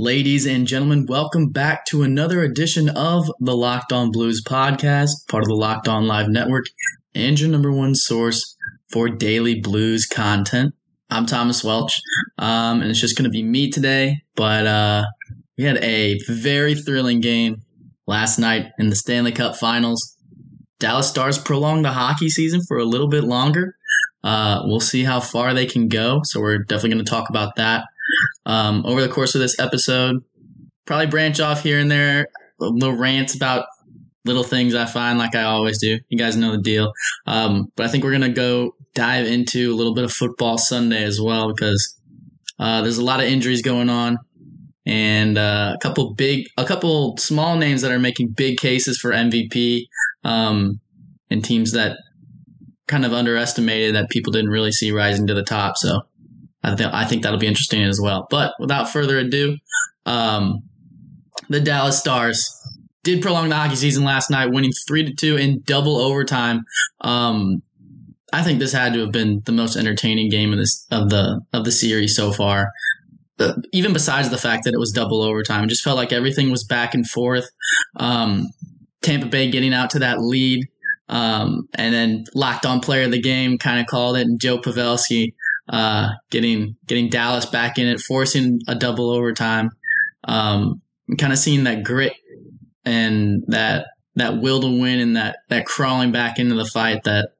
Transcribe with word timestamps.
Ladies 0.00 0.46
and 0.46 0.64
gentlemen, 0.64 1.06
welcome 1.06 1.48
back 1.48 1.84
to 1.86 2.04
another 2.04 2.44
edition 2.44 2.88
of 2.88 3.28
the 3.40 3.56
Locked 3.56 3.92
On 3.92 4.12
Blues 4.12 4.40
podcast, 4.46 5.10
part 5.28 5.42
of 5.42 5.48
the 5.48 5.56
Locked 5.56 5.88
On 5.88 6.06
Live 6.06 6.28
Network, 6.28 6.66
and 7.16 7.38
your 7.38 7.50
number 7.50 7.72
one 7.72 7.96
source 7.96 8.56
for 8.92 9.08
daily 9.08 9.60
blues 9.60 10.06
content. 10.06 10.72
I'm 11.10 11.26
Thomas 11.26 11.64
Welch, 11.64 12.00
um, 12.38 12.80
and 12.80 12.92
it's 12.92 13.00
just 13.00 13.18
going 13.18 13.24
to 13.24 13.30
be 13.30 13.42
me 13.42 13.72
today. 13.72 14.22
But 14.36 14.68
uh, 14.68 15.04
we 15.58 15.64
had 15.64 15.78
a 15.78 16.20
very 16.28 16.76
thrilling 16.76 17.20
game 17.20 17.62
last 18.06 18.38
night 18.38 18.66
in 18.78 18.90
the 18.90 18.96
Stanley 18.96 19.32
Cup 19.32 19.56
Finals. 19.56 20.16
Dallas 20.78 21.08
Stars 21.08 21.38
prolonged 21.38 21.84
the 21.84 21.90
hockey 21.90 22.28
season 22.28 22.60
for 22.68 22.78
a 22.78 22.84
little 22.84 23.08
bit 23.08 23.24
longer. 23.24 23.74
Uh, 24.22 24.60
we'll 24.62 24.78
see 24.78 25.02
how 25.02 25.18
far 25.18 25.54
they 25.54 25.66
can 25.66 25.88
go. 25.88 26.20
So 26.22 26.38
we're 26.38 26.58
definitely 26.58 26.90
going 26.90 27.04
to 27.04 27.10
talk 27.10 27.28
about 27.28 27.56
that 27.56 27.82
um, 28.48 28.84
over 28.84 29.00
the 29.00 29.08
course 29.08 29.36
of 29.36 29.40
this 29.40 29.60
episode. 29.60 30.24
Probably 30.86 31.06
branch 31.06 31.38
off 31.38 31.62
here 31.62 31.78
and 31.78 31.90
there, 31.90 32.26
little 32.58 32.96
rants 32.96 33.36
about 33.36 33.66
little 34.24 34.42
things 34.42 34.74
I 34.74 34.86
find, 34.86 35.18
like 35.18 35.36
I 35.36 35.42
always 35.42 35.78
do. 35.78 35.98
You 36.08 36.18
guys 36.18 36.36
know 36.36 36.52
the 36.52 36.62
deal. 36.62 36.92
Um, 37.26 37.66
but 37.76 37.86
I 37.86 37.88
think 37.88 38.02
we're 38.02 38.12
gonna 38.12 38.30
go 38.30 38.74
dive 38.94 39.26
into 39.26 39.72
a 39.72 39.76
little 39.76 39.94
bit 39.94 40.04
of 40.04 40.12
football 40.12 40.58
Sunday 40.58 41.04
as 41.04 41.20
well 41.20 41.52
because 41.52 42.00
uh, 42.58 42.82
there's 42.82 42.98
a 42.98 43.04
lot 43.04 43.20
of 43.20 43.26
injuries 43.26 43.62
going 43.62 43.90
on, 43.90 44.18
and 44.86 45.36
uh, 45.36 45.74
a 45.74 45.78
couple 45.80 46.14
big, 46.14 46.46
a 46.56 46.64
couple 46.64 47.16
small 47.18 47.56
names 47.56 47.82
that 47.82 47.92
are 47.92 47.98
making 47.98 48.30
big 48.30 48.58
cases 48.58 48.98
for 48.98 49.12
MVP, 49.12 49.82
um, 50.24 50.80
and 51.30 51.44
teams 51.44 51.72
that 51.72 51.98
kind 52.86 53.04
of 53.04 53.12
underestimated 53.12 53.94
that 53.94 54.08
people 54.08 54.32
didn't 54.32 54.50
really 54.50 54.72
see 54.72 54.90
rising 54.90 55.26
to 55.26 55.34
the 55.34 55.44
top. 55.44 55.76
So 55.76 56.00
I 56.72 56.76
think 56.76 56.94
I 56.94 57.04
think 57.04 57.22
that'll 57.22 57.38
be 57.38 57.46
interesting 57.46 57.82
as 57.82 58.00
well. 58.00 58.26
But 58.30 58.54
without 58.58 58.90
further 58.90 59.18
ado, 59.18 59.56
um, 60.06 60.62
the 61.48 61.60
Dallas 61.60 61.98
Stars 61.98 62.50
did 63.04 63.22
prolong 63.22 63.48
the 63.48 63.56
hockey 63.56 63.76
season 63.76 64.04
last 64.04 64.30
night, 64.30 64.50
winning 64.50 64.72
three 64.86 65.04
to 65.04 65.14
two 65.14 65.36
in 65.36 65.62
double 65.64 65.96
overtime. 65.96 66.64
Um, 67.00 67.62
I 68.32 68.42
think 68.42 68.58
this 68.58 68.72
had 68.72 68.92
to 68.92 69.00
have 69.00 69.12
been 69.12 69.42
the 69.46 69.52
most 69.52 69.76
entertaining 69.76 70.28
game 70.28 70.52
of 70.52 70.58
this 70.58 70.86
of 70.90 71.08
the 71.08 71.40
of 71.52 71.64
the 71.64 71.72
series 71.72 72.14
so 72.14 72.32
far. 72.32 72.70
Uh, 73.38 73.54
even 73.72 73.92
besides 73.92 74.30
the 74.30 74.36
fact 74.36 74.64
that 74.64 74.74
it 74.74 74.78
was 74.78 74.90
double 74.90 75.22
overtime, 75.22 75.64
it 75.64 75.68
just 75.68 75.84
felt 75.84 75.96
like 75.96 76.12
everything 76.12 76.50
was 76.50 76.64
back 76.64 76.92
and 76.94 77.08
forth. 77.08 77.48
Um, 77.96 78.48
Tampa 79.00 79.26
Bay 79.26 79.50
getting 79.50 79.72
out 79.72 79.90
to 79.90 80.00
that 80.00 80.20
lead, 80.20 80.66
um, 81.08 81.68
and 81.74 81.94
then 81.94 82.24
locked 82.34 82.66
on 82.66 82.80
player 82.80 83.04
of 83.04 83.12
the 83.12 83.20
game 83.20 83.56
kind 83.56 83.80
of 83.80 83.86
called 83.86 84.16
it, 84.16 84.26
and 84.26 84.40
Joe 84.40 84.58
Pavelski 84.58 85.32
uh, 85.68 86.10
getting 86.30 86.76
getting 86.86 87.08
Dallas 87.08 87.46
back 87.46 87.78
in 87.78 87.86
it, 87.86 88.00
forcing 88.00 88.60
a 88.68 88.74
double 88.74 89.10
overtime, 89.10 89.70
um, 90.24 90.80
kind 91.18 91.32
of 91.32 91.38
seeing 91.38 91.64
that 91.64 91.84
grit 91.84 92.14
and 92.84 93.42
that 93.48 93.86
that 94.16 94.40
will 94.40 94.60
to 94.60 94.80
win 94.80 95.00
and 95.00 95.16
that 95.16 95.38
that 95.48 95.66
crawling 95.66 96.12
back 96.12 96.38
into 96.38 96.54
the 96.54 96.64
fight 96.64 97.04
that 97.04 97.30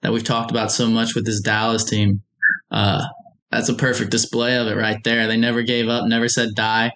that 0.00 0.12
we've 0.12 0.24
talked 0.24 0.50
about 0.50 0.72
so 0.72 0.86
much 0.86 1.14
with 1.14 1.24
this 1.24 1.40
Dallas 1.40 1.84
team. 1.84 2.22
Uh, 2.70 3.04
that's 3.50 3.68
a 3.68 3.74
perfect 3.74 4.10
display 4.10 4.56
of 4.56 4.66
it 4.66 4.76
right 4.76 5.02
there. 5.04 5.26
They 5.26 5.36
never 5.36 5.62
gave 5.62 5.88
up, 5.88 6.06
never 6.06 6.28
said 6.28 6.50
die. 6.54 6.92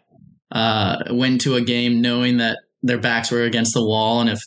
Uh, 0.50 0.96
went 1.10 1.42
to 1.42 1.54
a 1.54 1.60
game 1.60 2.00
knowing 2.00 2.38
that 2.38 2.58
their 2.82 2.98
backs 2.98 3.30
were 3.30 3.42
against 3.42 3.74
the 3.74 3.84
wall, 3.84 4.20
and 4.20 4.30
if 4.30 4.40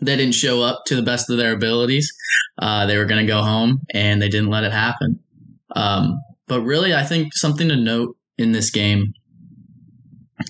they 0.00 0.16
didn't 0.16 0.34
show 0.34 0.62
up 0.62 0.84
to 0.86 0.96
the 0.96 1.02
best 1.02 1.30
of 1.30 1.36
their 1.36 1.52
abilities, 1.52 2.12
uh, 2.58 2.86
they 2.86 2.96
were 2.96 3.04
going 3.04 3.24
to 3.24 3.30
go 3.30 3.42
home, 3.42 3.80
and 3.92 4.20
they 4.20 4.28
didn't 4.28 4.50
let 4.50 4.64
it 4.64 4.72
happen. 4.72 5.20
Um, 5.74 6.20
but 6.46 6.62
really, 6.62 6.94
I 6.94 7.04
think 7.04 7.34
something 7.34 7.68
to 7.68 7.76
note 7.76 8.16
in 8.38 8.52
this 8.52 8.70
game 8.70 9.12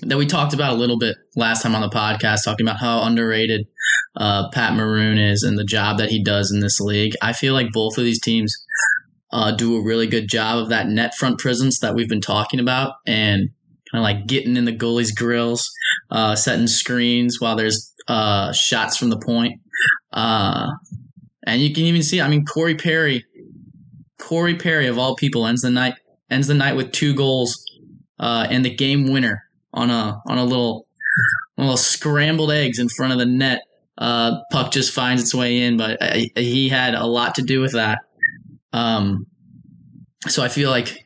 that 0.03 0.17
we 0.17 0.25
talked 0.25 0.53
about 0.53 0.73
a 0.73 0.77
little 0.77 0.97
bit 0.97 1.17
last 1.35 1.61
time 1.61 1.75
on 1.75 1.81
the 1.81 1.89
podcast, 1.89 2.43
talking 2.43 2.65
about 2.65 2.79
how 2.79 3.03
underrated 3.03 3.67
uh, 4.15 4.49
Pat 4.49 4.73
Maroon 4.73 5.17
is 5.17 5.43
and 5.43 5.57
the 5.57 5.63
job 5.63 5.97
that 5.97 6.09
he 6.09 6.23
does 6.23 6.51
in 6.51 6.59
this 6.59 6.79
league. 6.79 7.13
I 7.21 7.33
feel 7.33 7.53
like 7.53 7.71
both 7.71 7.97
of 7.97 8.03
these 8.03 8.21
teams 8.21 8.55
uh, 9.31 9.51
do 9.51 9.77
a 9.77 9.83
really 9.83 10.07
good 10.07 10.27
job 10.27 10.59
of 10.59 10.69
that 10.69 10.87
net 10.87 11.15
front 11.15 11.39
presence 11.39 11.79
that 11.79 11.95
we've 11.95 12.09
been 12.09 12.21
talking 12.21 12.59
about 12.59 12.95
and 13.05 13.49
kind 13.91 14.01
of 14.01 14.03
like 14.03 14.27
getting 14.27 14.57
in 14.57 14.65
the 14.65 14.75
goalie's 14.75 15.11
grills, 15.11 15.69
uh, 16.11 16.35
setting 16.35 16.67
screens 16.67 17.39
while 17.39 17.55
there's 17.55 17.93
uh, 18.07 18.51
shots 18.51 18.97
from 18.97 19.09
the 19.09 19.17
point. 19.17 19.59
Uh, 20.11 20.67
and 21.47 21.61
you 21.61 21.73
can 21.73 21.83
even 21.85 22.03
see, 22.03 22.21
I 22.21 22.27
mean, 22.27 22.45
Corey 22.45 22.75
Perry, 22.75 23.25
Corey 24.19 24.55
Perry 24.55 24.87
of 24.87 24.97
all 24.97 25.15
people 25.15 25.47
ends 25.47 25.61
the 25.61 25.71
night 25.71 25.95
ends 26.29 26.47
the 26.47 26.53
night 26.53 26.75
with 26.75 26.91
two 26.91 27.13
goals 27.13 27.65
uh, 28.19 28.47
and 28.49 28.63
the 28.63 28.73
game 28.73 29.11
winner 29.11 29.43
on 29.73 29.89
a 29.89 30.21
on 30.27 30.37
a 30.37 30.43
little 30.43 30.87
a 31.57 31.61
little 31.61 31.77
scrambled 31.77 32.51
eggs 32.51 32.79
in 32.79 32.89
front 32.89 33.13
of 33.13 33.19
the 33.19 33.25
net. 33.25 33.63
Uh, 33.97 34.41
puck 34.51 34.71
just 34.71 34.93
finds 34.93 35.21
its 35.21 35.35
way 35.35 35.59
in, 35.59 35.77
but 35.77 36.01
I, 36.01 36.31
he 36.35 36.69
had 36.69 36.95
a 36.95 37.05
lot 37.05 37.35
to 37.35 37.41
do 37.41 37.59
with 37.59 37.73
that. 37.73 37.99
Um, 38.73 39.27
so 40.27 40.43
I 40.43 40.47
feel 40.47 40.69
like 40.69 41.05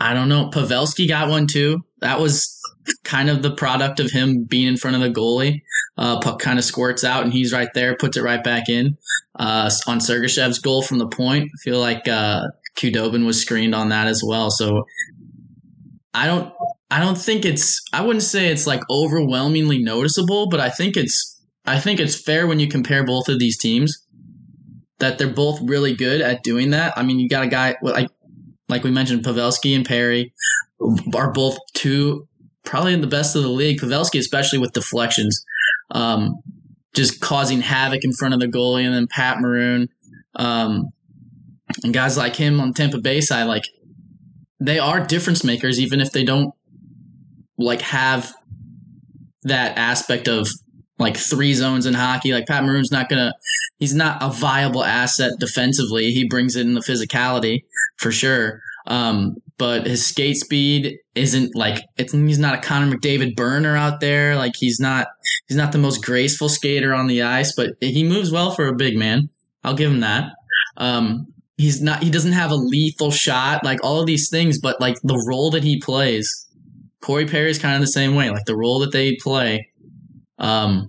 I 0.00 0.14
don't 0.14 0.28
know. 0.28 0.50
Pavelski 0.50 1.08
got 1.08 1.28
one 1.28 1.46
too. 1.46 1.84
That 2.00 2.20
was 2.20 2.57
kind 3.04 3.30
of 3.30 3.42
the 3.42 3.50
product 3.50 4.00
of 4.00 4.10
him 4.10 4.44
being 4.44 4.66
in 4.66 4.76
front 4.76 4.96
of 4.96 5.02
the 5.02 5.10
goalie. 5.10 5.62
Uh, 5.96 6.20
puck 6.20 6.38
kind 6.38 6.58
of 6.58 6.64
squirts 6.64 7.04
out, 7.04 7.24
and 7.24 7.32
he's 7.32 7.52
right 7.52 7.68
there, 7.74 7.96
puts 7.96 8.16
it 8.16 8.22
right 8.22 8.42
back 8.44 8.68
in. 8.68 8.96
Uh, 9.38 9.70
on 9.86 9.98
Sergachev's 9.98 10.58
goal 10.58 10.82
from 10.82 10.98
the 10.98 11.08
point, 11.08 11.44
I 11.44 11.58
feel 11.62 11.80
like 11.80 12.06
uh, 12.06 12.42
Khudobin 12.76 13.26
was 13.26 13.42
screened 13.42 13.74
on 13.74 13.88
that 13.88 14.06
as 14.06 14.22
well. 14.24 14.50
So 14.50 14.84
I 16.14 16.26
don't, 16.26 16.52
I 16.90 17.00
don't 17.00 17.18
think 17.18 17.44
it's. 17.44 17.82
I 17.92 18.02
wouldn't 18.02 18.22
say 18.22 18.48
it's 18.48 18.66
like 18.66 18.80
overwhelmingly 18.88 19.78
noticeable, 19.82 20.48
but 20.48 20.60
I 20.60 20.70
think 20.70 20.96
it's. 20.96 21.36
I 21.66 21.80
think 21.80 22.00
it's 22.00 22.20
fair 22.20 22.46
when 22.46 22.60
you 22.60 22.68
compare 22.68 23.04
both 23.04 23.28
of 23.28 23.38
these 23.38 23.58
teams 23.58 24.06
that 24.98 25.18
they're 25.18 25.28
both 25.28 25.60
really 25.62 25.94
good 25.94 26.20
at 26.20 26.42
doing 26.42 26.70
that. 26.70 26.96
I 26.96 27.02
mean, 27.02 27.18
you 27.18 27.28
got 27.28 27.44
a 27.44 27.48
guy 27.48 27.76
like 27.82 28.08
like 28.68 28.84
we 28.84 28.90
mentioned, 28.90 29.24
Pavelski 29.24 29.74
and 29.74 29.84
Perry 29.84 30.32
are 31.14 31.32
both 31.32 31.58
two 31.74 32.27
probably 32.68 32.92
in 32.92 33.00
the 33.00 33.06
best 33.06 33.34
of 33.34 33.42
the 33.42 33.48
league. 33.48 33.80
Pavelski, 33.80 34.18
especially 34.18 34.58
with 34.58 34.72
deflections, 34.72 35.44
um, 35.90 36.36
just 36.94 37.20
causing 37.20 37.60
havoc 37.60 38.04
in 38.04 38.12
front 38.12 38.34
of 38.34 38.40
the 38.40 38.46
goalie, 38.46 38.84
and 38.84 38.94
then 38.94 39.06
Pat 39.08 39.40
Maroon, 39.40 39.88
um, 40.36 40.90
and 41.82 41.94
guys 41.94 42.16
like 42.16 42.36
him 42.36 42.60
on 42.60 42.74
Tampa 42.74 42.98
Bay 42.98 43.20
side, 43.20 43.44
like 43.44 43.64
they 44.60 44.78
are 44.78 45.04
difference 45.04 45.44
makers, 45.44 45.80
even 45.80 46.00
if 46.00 46.12
they 46.12 46.24
don't 46.24 46.52
like 47.56 47.80
have 47.80 48.32
that 49.42 49.78
aspect 49.78 50.28
of 50.28 50.48
like 50.98 51.16
three 51.16 51.54
zones 51.54 51.86
in 51.86 51.94
hockey. 51.94 52.32
Like 52.32 52.46
Pat 52.46 52.64
Maroon's 52.64 52.92
not 52.92 53.08
gonna, 53.08 53.32
he's 53.78 53.94
not 53.94 54.22
a 54.22 54.30
viable 54.30 54.84
asset 54.84 55.32
defensively. 55.38 56.10
He 56.10 56.28
brings 56.28 56.56
in 56.56 56.74
the 56.74 56.80
physicality 56.80 57.64
for 57.96 58.10
sure. 58.10 58.60
Um, 58.86 59.36
but 59.58 59.86
his 59.86 60.06
skate 60.06 60.36
speed 60.36 60.98
isn't 61.14 61.54
like 61.56 61.84
it's 61.96 62.12
he's 62.12 62.38
not 62.38 62.54
a 62.54 62.60
Connor 62.60 62.96
McDavid 62.96 63.34
burner 63.34 63.76
out 63.76 64.00
there. 64.00 64.36
Like 64.36 64.52
he's 64.56 64.78
not 64.78 65.08
he's 65.48 65.56
not 65.56 65.72
the 65.72 65.78
most 65.78 66.02
graceful 66.04 66.48
skater 66.48 66.94
on 66.94 67.08
the 67.08 67.22
ice, 67.22 67.52
but 67.54 67.70
he 67.80 68.04
moves 68.04 68.30
well 68.30 68.52
for 68.52 68.68
a 68.68 68.76
big 68.76 68.96
man. 68.96 69.28
I'll 69.64 69.74
give 69.74 69.90
him 69.90 70.00
that. 70.00 70.30
Um, 70.76 71.26
he's 71.56 71.82
not 71.82 72.02
he 72.02 72.10
doesn't 72.10 72.32
have 72.32 72.52
a 72.52 72.56
lethal 72.56 73.10
shot, 73.10 73.64
like 73.64 73.82
all 73.82 74.00
of 74.00 74.06
these 74.06 74.30
things, 74.30 74.60
but 74.60 74.80
like 74.80 74.96
the 75.02 75.22
role 75.28 75.50
that 75.50 75.64
he 75.64 75.80
plays, 75.80 76.46
Corey 77.02 77.26
Perry 77.26 77.50
is 77.50 77.58
kind 77.58 77.74
of 77.74 77.80
the 77.80 77.88
same 77.88 78.14
way. 78.14 78.30
Like 78.30 78.44
the 78.46 78.56
role 78.56 78.78
that 78.78 78.92
they 78.92 79.16
play, 79.16 79.68
um, 80.38 80.88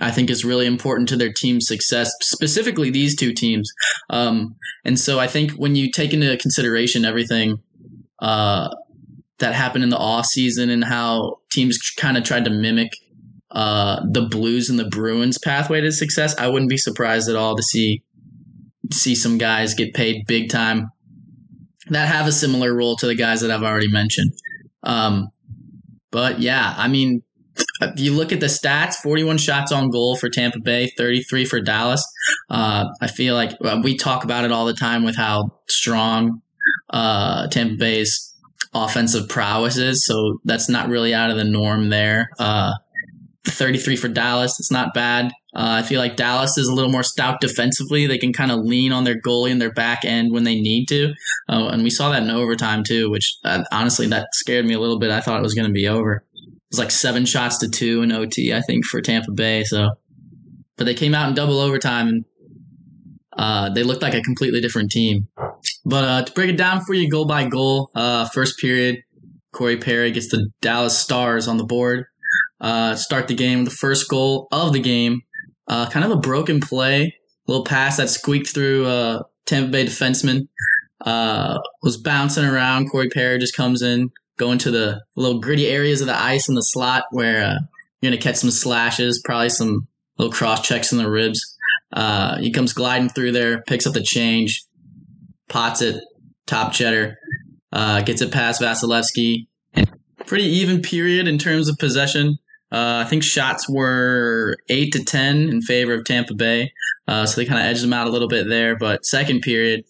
I 0.00 0.10
think 0.10 0.30
is 0.30 0.44
really 0.44 0.66
important 0.66 1.08
to 1.10 1.16
their 1.16 1.32
team's 1.32 1.68
success, 1.68 2.10
specifically 2.22 2.90
these 2.90 3.14
two 3.14 3.32
teams. 3.32 3.70
Um, 4.10 4.56
and 4.84 4.98
so 4.98 5.20
I 5.20 5.28
think 5.28 5.52
when 5.52 5.76
you 5.76 5.92
take 5.92 6.12
into 6.12 6.36
consideration 6.38 7.04
everything 7.04 7.62
uh, 8.20 8.68
that 9.38 9.54
happened 9.54 9.84
in 9.84 9.90
the 9.90 9.98
off 9.98 10.26
season 10.26 10.70
and 10.70 10.84
how 10.84 11.38
teams 11.50 11.78
kind 11.96 12.16
of 12.16 12.24
tried 12.24 12.44
to 12.44 12.50
mimic 12.50 12.92
uh, 13.50 14.00
the 14.10 14.22
Blues 14.22 14.70
and 14.70 14.78
the 14.78 14.88
Bruins 14.88 15.38
pathway 15.38 15.80
to 15.80 15.90
success, 15.90 16.36
I 16.38 16.48
wouldn't 16.48 16.70
be 16.70 16.76
surprised 16.76 17.28
at 17.28 17.36
all 17.36 17.56
to 17.56 17.62
see 17.62 18.02
see 18.92 19.14
some 19.14 19.38
guys 19.38 19.74
get 19.74 19.94
paid 19.94 20.26
big 20.26 20.50
time 20.50 20.90
that 21.90 22.08
have 22.08 22.26
a 22.26 22.32
similar 22.32 22.74
role 22.74 22.96
to 22.96 23.06
the 23.06 23.14
guys 23.14 23.40
that 23.40 23.50
I've 23.50 23.62
already 23.62 23.90
mentioned. 23.90 24.32
Um, 24.82 25.28
but 26.10 26.40
yeah, 26.40 26.74
I 26.76 26.88
mean, 26.88 27.22
if 27.82 28.00
you 28.00 28.12
look 28.12 28.32
at 28.32 28.40
the 28.40 28.46
stats 28.46 28.94
41 28.96 29.38
shots 29.38 29.72
on 29.72 29.90
goal 29.90 30.16
for 30.16 30.28
Tampa 30.28 30.60
Bay, 30.60 30.90
33 30.96 31.44
for 31.44 31.60
Dallas. 31.60 32.04
Uh, 32.48 32.86
I 33.00 33.06
feel 33.06 33.34
like 33.34 33.52
we 33.82 33.96
talk 33.96 34.24
about 34.24 34.44
it 34.44 34.52
all 34.52 34.66
the 34.66 34.74
time 34.74 35.04
with 35.04 35.16
how 35.16 35.60
strong 35.68 36.42
uh, 36.90 37.48
Tampa 37.48 37.76
Bay's 37.76 38.34
offensive 38.74 39.28
prowess 39.28 39.76
is. 39.76 40.06
So 40.06 40.40
that's 40.44 40.68
not 40.68 40.88
really 40.88 41.14
out 41.14 41.30
of 41.30 41.36
the 41.36 41.44
norm 41.44 41.90
there. 41.90 42.30
Uh, 42.38 42.72
33 43.46 43.96
for 43.96 44.08
Dallas. 44.08 44.60
It's 44.60 44.70
not 44.70 44.94
bad. 44.94 45.26
Uh, 45.54 45.80
I 45.80 45.82
feel 45.82 45.98
like 45.98 46.16
Dallas 46.16 46.56
is 46.56 46.68
a 46.68 46.74
little 46.74 46.92
more 46.92 47.02
stout 47.02 47.40
defensively. 47.40 48.06
They 48.06 48.18
can 48.18 48.32
kind 48.32 48.52
of 48.52 48.60
lean 48.60 48.92
on 48.92 49.04
their 49.04 49.20
goalie 49.20 49.50
and 49.50 49.60
their 49.60 49.72
back 49.72 50.04
end 50.04 50.32
when 50.32 50.44
they 50.44 50.60
need 50.60 50.86
to. 50.86 51.12
Uh, 51.48 51.68
and 51.72 51.82
we 51.82 51.90
saw 51.90 52.10
that 52.10 52.22
in 52.22 52.30
overtime 52.30 52.84
too, 52.84 53.10
which 53.10 53.34
uh, 53.44 53.64
honestly, 53.72 54.06
that 54.08 54.28
scared 54.32 54.66
me 54.66 54.74
a 54.74 54.80
little 54.80 54.98
bit. 54.98 55.10
I 55.10 55.20
thought 55.20 55.40
it 55.40 55.42
was 55.42 55.54
going 55.54 55.66
to 55.66 55.72
be 55.72 55.88
over. 55.88 56.24
It 56.36 56.42
was 56.70 56.78
like 56.78 56.90
seven 56.90 57.24
shots 57.24 57.58
to 57.58 57.68
two 57.68 58.02
in 58.02 58.12
OT, 58.12 58.54
I 58.54 58.60
think, 58.60 58.84
for 58.84 59.00
Tampa 59.00 59.32
Bay. 59.32 59.64
So, 59.64 59.90
but 60.76 60.84
they 60.84 60.94
came 60.94 61.14
out 61.14 61.28
in 61.28 61.34
double 61.34 61.58
overtime 61.58 62.08
and 62.08 62.24
uh, 63.36 63.70
they 63.70 63.82
looked 63.82 64.02
like 64.02 64.14
a 64.14 64.22
completely 64.22 64.60
different 64.60 64.90
team. 64.90 65.28
But 65.84 66.04
uh, 66.04 66.22
to 66.24 66.32
break 66.32 66.50
it 66.50 66.56
down 66.56 66.82
for 66.82 66.94
you, 66.94 67.08
goal 67.08 67.26
by 67.26 67.46
goal, 67.46 67.90
uh, 67.94 68.28
first 68.28 68.58
period, 68.58 69.02
Corey 69.52 69.76
Perry 69.76 70.10
gets 70.10 70.28
the 70.28 70.48
Dallas 70.60 70.98
Stars 70.98 71.48
on 71.48 71.56
the 71.56 71.64
board. 71.64 72.06
Uh, 72.60 72.94
start 72.94 73.26
the 73.28 73.34
game, 73.34 73.64
the 73.64 73.70
first 73.70 74.08
goal 74.08 74.46
of 74.52 74.72
the 74.72 74.80
game, 74.80 75.22
uh, 75.66 75.88
kind 75.88 76.04
of 76.04 76.10
a 76.10 76.16
broken 76.16 76.60
play, 76.60 77.16
little 77.46 77.64
pass 77.64 77.96
that 77.96 78.10
squeaked 78.10 78.52
through 78.52 78.86
uh, 78.86 79.22
Tampa 79.46 79.70
Bay 79.70 79.86
defenseman. 79.86 80.48
Uh, 81.04 81.58
was 81.82 81.96
bouncing 81.96 82.44
around. 82.44 82.90
Corey 82.90 83.08
Perry 83.08 83.38
just 83.38 83.56
comes 83.56 83.80
in, 83.80 84.10
going 84.36 84.58
to 84.58 84.70
the 84.70 85.00
little 85.16 85.40
gritty 85.40 85.66
areas 85.66 86.02
of 86.02 86.06
the 86.06 86.22
ice 86.22 86.48
in 86.48 86.54
the 86.54 86.62
slot 86.62 87.04
where 87.10 87.42
uh, 87.42 87.58
you're 88.00 88.10
gonna 88.10 88.20
catch 88.20 88.36
some 88.36 88.50
slashes, 88.50 89.22
probably 89.24 89.48
some 89.48 89.86
little 90.18 90.32
cross 90.32 90.60
checks 90.60 90.92
in 90.92 90.98
the 90.98 91.10
ribs. 91.10 91.56
Uh, 91.92 92.38
he 92.38 92.52
comes 92.52 92.74
gliding 92.74 93.08
through 93.08 93.32
there, 93.32 93.62
picks 93.62 93.86
up 93.86 93.94
the 93.94 94.02
change, 94.02 94.62
pots 95.50 95.82
it, 95.82 96.02
top 96.46 96.72
cheddar, 96.72 97.18
uh, 97.72 98.00
gets 98.00 98.22
it 98.22 98.32
past 98.32 98.62
Vasilevskiy. 98.62 99.46
Pretty 100.26 100.44
even 100.44 100.80
period 100.80 101.28
in 101.28 101.36
terms 101.36 101.68
of 101.68 101.76
possession. 101.78 102.38
Uh, 102.72 103.02
I 103.04 103.08
think 103.08 103.24
shots 103.24 103.68
were 103.68 104.56
eight 104.68 104.92
to 104.92 105.04
ten 105.04 105.48
in 105.48 105.60
favor 105.60 105.92
of 105.92 106.04
Tampa 106.04 106.34
Bay, 106.34 106.72
uh, 107.08 107.26
so 107.26 107.40
they 107.40 107.44
kind 107.44 107.58
of 107.58 107.66
edged 107.66 107.82
them 107.82 107.92
out 107.92 108.06
a 108.06 108.10
little 108.10 108.28
bit 108.28 108.48
there. 108.48 108.76
But 108.76 109.04
second 109.04 109.40
period, 109.40 109.84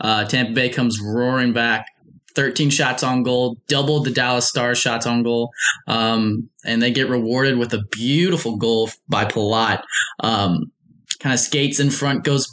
uh, 0.00 0.24
Tampa 0.24 0.52
Bay 0.52 0.68
comes 0.68 1.00
roaring 1.00 1.52
back. 1.52 1.86
13 2.34 2.68
shots 2.68 3.04
on 3.04 3.22
goal, 3.22 3.56
doubled 3.68 4.04
the 4.04 4.10
Dallas 4.10 4.48
Stars 4.48 4.76
shots 4.76 5.06
on 5.06 5.22
goal, 5.22 5.52
um, 5.86 6.48
and 6.64 6.82
they 6.82 6.90
get 6.90 7.08
rewarded 7.08 7.58
with 7.58 7.72
a 7.72 7.84
beautiful 7.92 8.56
goal 8.56 8.90
by 9.08 9.24
Palat. 9.24 9.84
Um, 10.18 10.72
kind 11.20 11.32
of 11.32 11.38
skates 11.38 11.78
in 11.78 11.90
front, 11.90 12.24
goes 12.24 12.48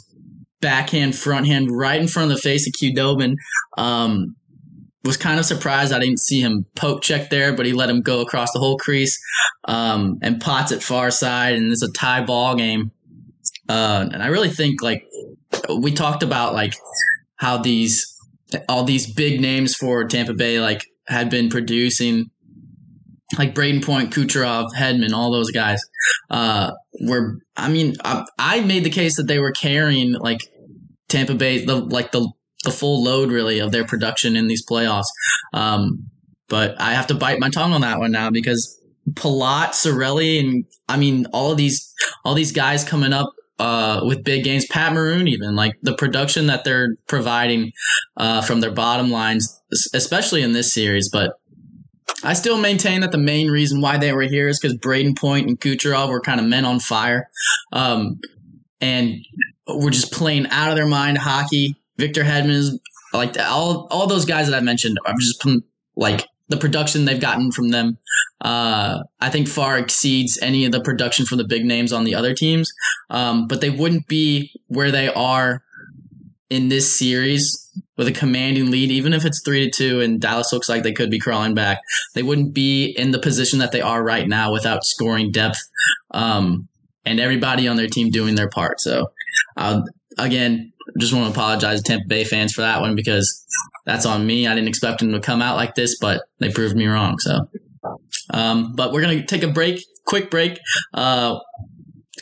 backhand, 0.62 1.14
front 1.14 1.46
hand, 1.46 1.68
right 1.70 2.00
in 2.00 2.08
front 2.08 2.30
of 2.30 2.36
the 2.36 2.42
face 2.42 2.66
of 2.66 2.72
Khudobin. 2.72 3.34
Um, 3.76 4.36
was 5.04 5.16
kind 5.16 5.40
of 5.40 5.44
surprised 5.44 5.92
I 5.92 5.98
didn't 5.98 6.20
see 6.20 6.40
him 6.40 6.64
poke 6.76 7.02
check 7.02 7.28
there, 7.28 7.52
but 7.52 7.66
he 7.66 7.72
let 7.72 7.90
him 7.90 8.02
go 8.02 8.20
across 8.20 8.52
the 8.52 8.60
whole 8.60 8.78
crease 8.78 9.20
um, 9.64 10.18
and 10.22 10.40
pots 10.40 10.72
it 10.72 10.82
far 10.82 11.10
side, 11.10 11.56
and 11.56 11.72
it's 11.72 11.82
a 11.82 11.90
tie 11.90 12.24
ball 12.24 12.54
game. 12.54 12.92
Uh, 13.68 14.08
and 14.12 14.22
I 14.22 14.28
really 14.28 14.48
think 14.48 14.82
like 14.82 15.04
we 15.76 15.92
talked 15.92 16.22
about 16.22 16.54
like 16.54 16.74
how 17.36 17.58
these 17.58 18.06
all 18.68 18.84
these 18.84 19.12
big 19.12 19.40
names 19.40 19.74
for 19.74 20.04
Tampa 20.04 20.34
Bay 20.34 20.60
like 20.60 20.84
had 21.08 21.30
been 21.30 21.48
producing 21.48 22.30
like 23.38 23.54
Brayden 23.54 23.84
Point, 23.84 24.12
Kucherov, 24.12 24.74
Hedman, 24.74 25.12
all 25.12 25.32
those 25.32 25.50
guys 25.50 25.80
uh, 26.30 26.72
were. 27.00 27.38
I 27.56 27.70
mean, 27.70 27.94
I, 28.04 28.24
I 28.38 28.60
made 28.60 28.84
the 28.84 28.90
case 28.90 29.16
that 29.16 29.26
they 29.26 29.38
were 29.38 29.52
carrying 29.52 30.12
like 30.12 30.40
Tampa 31.12 31.34
Bay, 31.34 31.64
the 31.64 31.76
like 31.76 32.10
the 32.12 32.28
the 32.64 32.70
full 32.70 33.02
load 33.02 33.30
really 33.30 33.58
of 33.58 33.72
their 33.72 33.84
production 33.84 34.36
in 34.36 34.46
these 34.46 34.64
playoffs. 34.64 35.06
Um, 35.52 36.08
but 36.48 36.80
I 36.80 36.92
have 36.94 37.08
to 37.08 37.14
bite 37.14 37.40
my 37.40 37.50
tongue 37.50 37.72
on 37.72 37.80
that 37.80 37.98
one 37.98 38.12
now 38.12 38.30
because 38.30 38.78
Palat, 39.10 39.70
Cirelli, 39.70 40.40
and 40.40 40.64
I 40.88 40.96
mean 40.96 41.26
all 41.32 41.54
these 41.54 41.92
all 42.24 42.34
these 42.34 42.52
guys 42.52 42.84
coming 42.84 43.12
up 43.12 43.32
uh, 43.58 44.02
with 44.04 44.24
big 44.24 44.44
games. 44.44 44.66
Pat 44.66 44.92
Maroon, 44.92 45.28
even 45.28 45.54
like 45.54 45.76
the 45.82 45.94
production 45.94 46.46
that 46.46 46.64
they're 46.64 46.96
providing 47.06 47.72
uh, 48.16 48.42
from 48.42 48.60
their 48.60 48.70
bottom 48.70 49.10
lines, 49.10 49.60
especially 49.94 50.42
in 50.42 50.52
this 50.52 50.72
series. 50.72 51.08
But 51.10 51.32
I 52.24 52.34
still 52.34 52.58
maintain 52.58 53.00
that 53.00 53.12
the 53.12 53.18
main 53.18 53.50
reason 53.50 53.80
why 53.80 53.98
they 53.98 54.12
were 54.12 54.22
here 54.22 54.48
is 54.48 54.60
because 54.60 54.76
Brayden 54.78 55.16
Point 55.16 55.48
and 55.48 55.60
Kucherov 55.60 56.08
were 56.08 56.20
kind 56.20 56.40
of 56.40 56.46
men 56.46 56.64
on 56.64 56.78
fire, 56.80 57.28
um, 57.72 58.20
and 58.80 59.16
were 59.66 59.90
just 59.90 60.12
playing 60.12 60.48
out 60.48 60.70
of 60.70 60.76
their 60.76 60.86
mind 60.86 61.18
hockey. 61.18 61.76
Victor 61.96 62.24
Hedman 62.24 62.78
like 63.12 63.38
all 63.38 63.86
all 63.90 64.06
those 64.06 64.24
guys 64.24 64.48
that 64.48 64.56
I 64.56 64.60
mentioned. 64.60 64.98
I'm 65.06 65.18
just 65.18 65.46
like 65.96 66.26
the 66.48 66.56
production 66.56 67.04
they've 67.04 67.20
gotten 67.20 67.52
from 67.52 67.70
them. 67.70 67.98
Uh, 68.40 69.02
I 69.20 69.30
think 69.30 69.48
far 69.48 69.78
exceeds 69.78 70.38
any 70.42 70.64
of 70.64 70.72
the 70.72 70.80
production 70.80 71.26
from 71.26 71.38
the 71.38 71.44
big 71.44 71.64
names 71.64 71.92
on 71.92 72.04
the 72.04 72.14
other 72.14 72.34
teams. 72.34 72.72
Um, 73.10 73.46
but 73.46 73.60
they 73.60 73.70
wouldn't 73.70 74.08
be 74.08 74.52
where 74.66 74.90
they 74.90 75.08
are 75.08 75.62
in 76.50 76.68
this 76.68 76.98
series 76.98 77.70
with 77.96 78.08
a 78.08 78.12
commanding 78.12 78.70
lead, 78.70 78.90
even 78.90 79.12
if 79.12 79.24
it's 79.24 79.42
three 79.42 79.64
to 79.64 79.70
two 79.70 80.00
and 80.00 80.20
Dallas 80.20 80.52
looks 80.52 80.68
like 80.68 80.82
they 80.82 80.92
could 80.92 81.10
be 81.10 81.18
crawling 81.18 81.54
back. 81.54 81.78
They 82.14 82.22
wouldn't 82.22 82.52
be 82.52 82.86
in 82.86 83.10
the 83.10 83.18
position 83.18 83.60
that 83.60 83.72
they 83.72 83.80
are 83.80 84.02
right 84.02 84.26
now 84.26 84.52
without 84.52 84.84
scoring 84.84 85.30
depth. 85.30 85.58
Um, 86.10 86.68
and 87.04 87.20
everybody 87.20 87.68
on 87.68 87.76
their 87.76 87.88
team 87.88 88.10
doing 88.10 88.34
their 88.34 88.48
part. 88.48 88.80
So, 88.80 89.10
again, 90.18 90.72
just 90.98 91.12
want 91.12 91.26
to 91.26 91.30
apologize 91.30 91.82
to 91.82 91.84
Tampa 91.84 92.06
Bay 92.08 92.24
fans 92.24 92.52
for 92.52 92.62
that 92.62 92.80
one 92.80 92.94
because 92.94 93.46
that's 93.86 94.06
on 94.06 94.26
me. 94.26 94.46
I 94.46 94.54
didn't 94.54 94.68
expect 94.68 95.00
them 95.00 95.12
to 95.12 95.20
come 95.20 95.42
out 95.42 95.56
like 95.56 95.74
this, 95.74 95.98
but 96.00 96.22
they 96.38 96.50
proved 96.50 96.76
me 96.76 96.86
wrong. 96.86 97.18
So, 97.18 97.48
um, 98.30 98.74
but 98.74 98.92
we're 98.92 99.02
gonna 99.02 99.24
take 99.24 99.42
a 99.42 99.48
break, 99.48 99.82
quick 100.06 100.30
break. 100.30 100.58
Uh, 100.92 101.38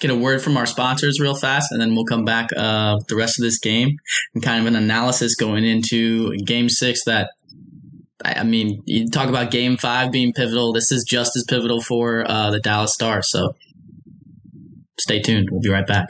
get 0.00 0.10
a 0.10 0.16
word 0.16 0.42
from 0.42 0.56
our 0.56 0.66
sponsors 0.66 1.20
real 1.20 1.34
fast, 1.34 1.72
and 1.72 1.80
then 1.80 1.94
we'll 1.94 2.04
come 2.04 2.24
back 2.24 2.48
uh, 2.56 2.98
the 3.08 3.16
rest 3.16 3.38
of 3.38 3.44
this 3.44 3.58
game 3.58 3.96
and 4.34 4.42
kind 4.42 4.60
of 4.60 4.66
an 4.66 4.76
analysis 4.76 5.34
going 5.34 5.64
into 5.64 6.36
Game 6.38 6.68
Six. 6.68 7.04
That 7.04 7.30
I 8.24 8.44
mean, 8.44 8.82
you 8.86 9.08
talk 9.08 9.28
about 9.28 9.50
Game 9.50 9.76
Five 9.76 10.12
being 10.12 10.32
pivotal. 10.32 10.72
This 10.72 10.92
is 10.92 11.04
just 11.04 11.36
as 11.36 11.44
pivotal 11.48 11.80
for 11.80 12.28
uh, 12.28 12.50
the 12.50 12.60
Dallas 12.60 12.94
Stars. 12.94 13.30
So, 13.30 13.54
stay 14.98 15.20
tuned. 15.20 15.48
We'll 15.50 15.60
be 15.60 15.70
right 15.70 15.86
back. 15.86 16.06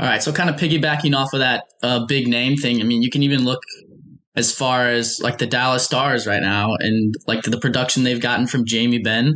All 0.00 0.06
right, 0.06 0.22
so 0.22 0.32
kind 0.32 0.48
of 0.48 0.56
piggybacking 0.56 1.14
off 1.14 1.34
of 1.34 1.40
that 1.40 1.64
uh, 1.82 2.06
big 2.06 2.26
name 2.26 2.56
thing. 2.56 2.80
I 2.80 2.84
mean, 2.84 3.02
you 3.02 3.10
can 3.10 3.22
even 3.22 3.44
look 3.44 3.60
as 4.34 4.50
far 4.50 4.88
as 4.88 5.20
like 5.20 5.36
the 5.36 5.46
Dallas 5.46 5.84
Stars 5.84 6.26
right 6.26 6.40
now, 6.40 6.74
and 6.78 7.14
like 7.26 7.42
the, 7.42 7.58
production 7.58 8.02
they've 8.02 8.20
gotten 8.20 8.46
from 8.46 8.64
Jamie 8.64 9.00
Benn, 9.00 9.34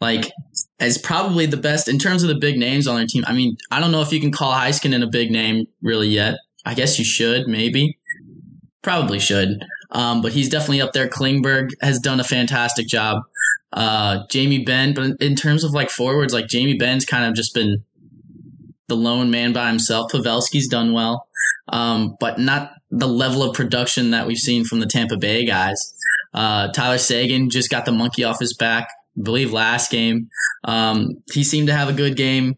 like 0.00 0.30
is 0.78 0.98
probably 0.98 1.46
the 1.46 1.56
best 1.56 1.88
in 1.88 1.98
terms 1.98 2.22
of 2.22 2.28
the 2.28 2.36
big 2.36 2.56
names 2.56 2.86
on 2.86 2.94
their 2.94 3.06
team. 3.08 3.24
I 3.26 3.32
mean, 3.32 3.56
I 3.72 3.80
don't 3.80 3.90
know 3.90 4.02
if 4.02 4.12
you 4.12 4.20
can 4.20 4.30
call 4.30 4.52
Heiskanen 4.52 5.02
a 5.02 5.08
big 5.08 5.32
name 5.32 5.66
really 5.82 6.08
yet. 6.08 6.36
I 6.64 6.74
guess 6.74 6.96
you 6.96 7.04
should, 7.04 7.48
maybe, 7.48 7.98
probably 8.82 9.18
should. 9.18 9.64
Um, 9.90 10.22
but 10.22 10.32
he's 10.32 10.48
definitely 10.48 10.80
up 10.80 10.92
there. 10.92 11.08
Klingberg 11.08 11.70
has 11.82 11.98
done 11.98 12.20
a 12.20 12.24
fantastic 12.24 12.86
job. 12.86 13.22
Uh, 13.72 14.18
Jamie 14.30 14.64
Benn, 14.64 14.94
but 14.94 15.20
in 15.20 15.34
terms 15.34 15.64
of 15.64 15.72
like 15.72 15.90
forwards, 15.90 16.32
like 16.32 16.46
Jamie 16.46 16.78
Benn's 16.78 17.04
kind 17.04 17.24
of 17.24 17.34
just 17.34 17.52
been 17.52 17.82
the 18.88 18.96
lone 18.96 19.30
man 19.30 19.52
by 19.52 19.68
himself. 19.68 20.12
Pavelski's 20.12 20.68
done 20.68 20.92
well, 20.92 21.26
um, 21.68 22.16
but 22.20 22.38
not 22.38 22.72
the 22.90 23.08
level 23.08 23.42
of 23.42 23.54
production 23.54 24.10
that 24.10 24.26
we've 24.26 24.38
seen 24.38 24.64
from 24.64 24.80
the 24.80 24.86
Tampa 24.86 25.16
Bay 25.16 25.44
guys. 25.44 25.94
Uh, 26.32 26.68
Tyler 26.72 26.98
Seguin 26.98 27.50
just 27.50 27.70
got 27.70 27.84
the 27.84 27.92
monkey 27.92 28.24
off 28.24 28.40
his 28.40 28.54
back, 28.54 28.88
I 29.18 29.22
believe 29.22 29.52
last 29.52 29.90
game. 29.90 30.28
Um, 30.64 31.22
he 31.32 31.44
seemed 31.44 31.68
to 31.68 31.74
have 31.74 31.88
a 31.88 31.92
good 31.92 32.16
game. 32.16 32.56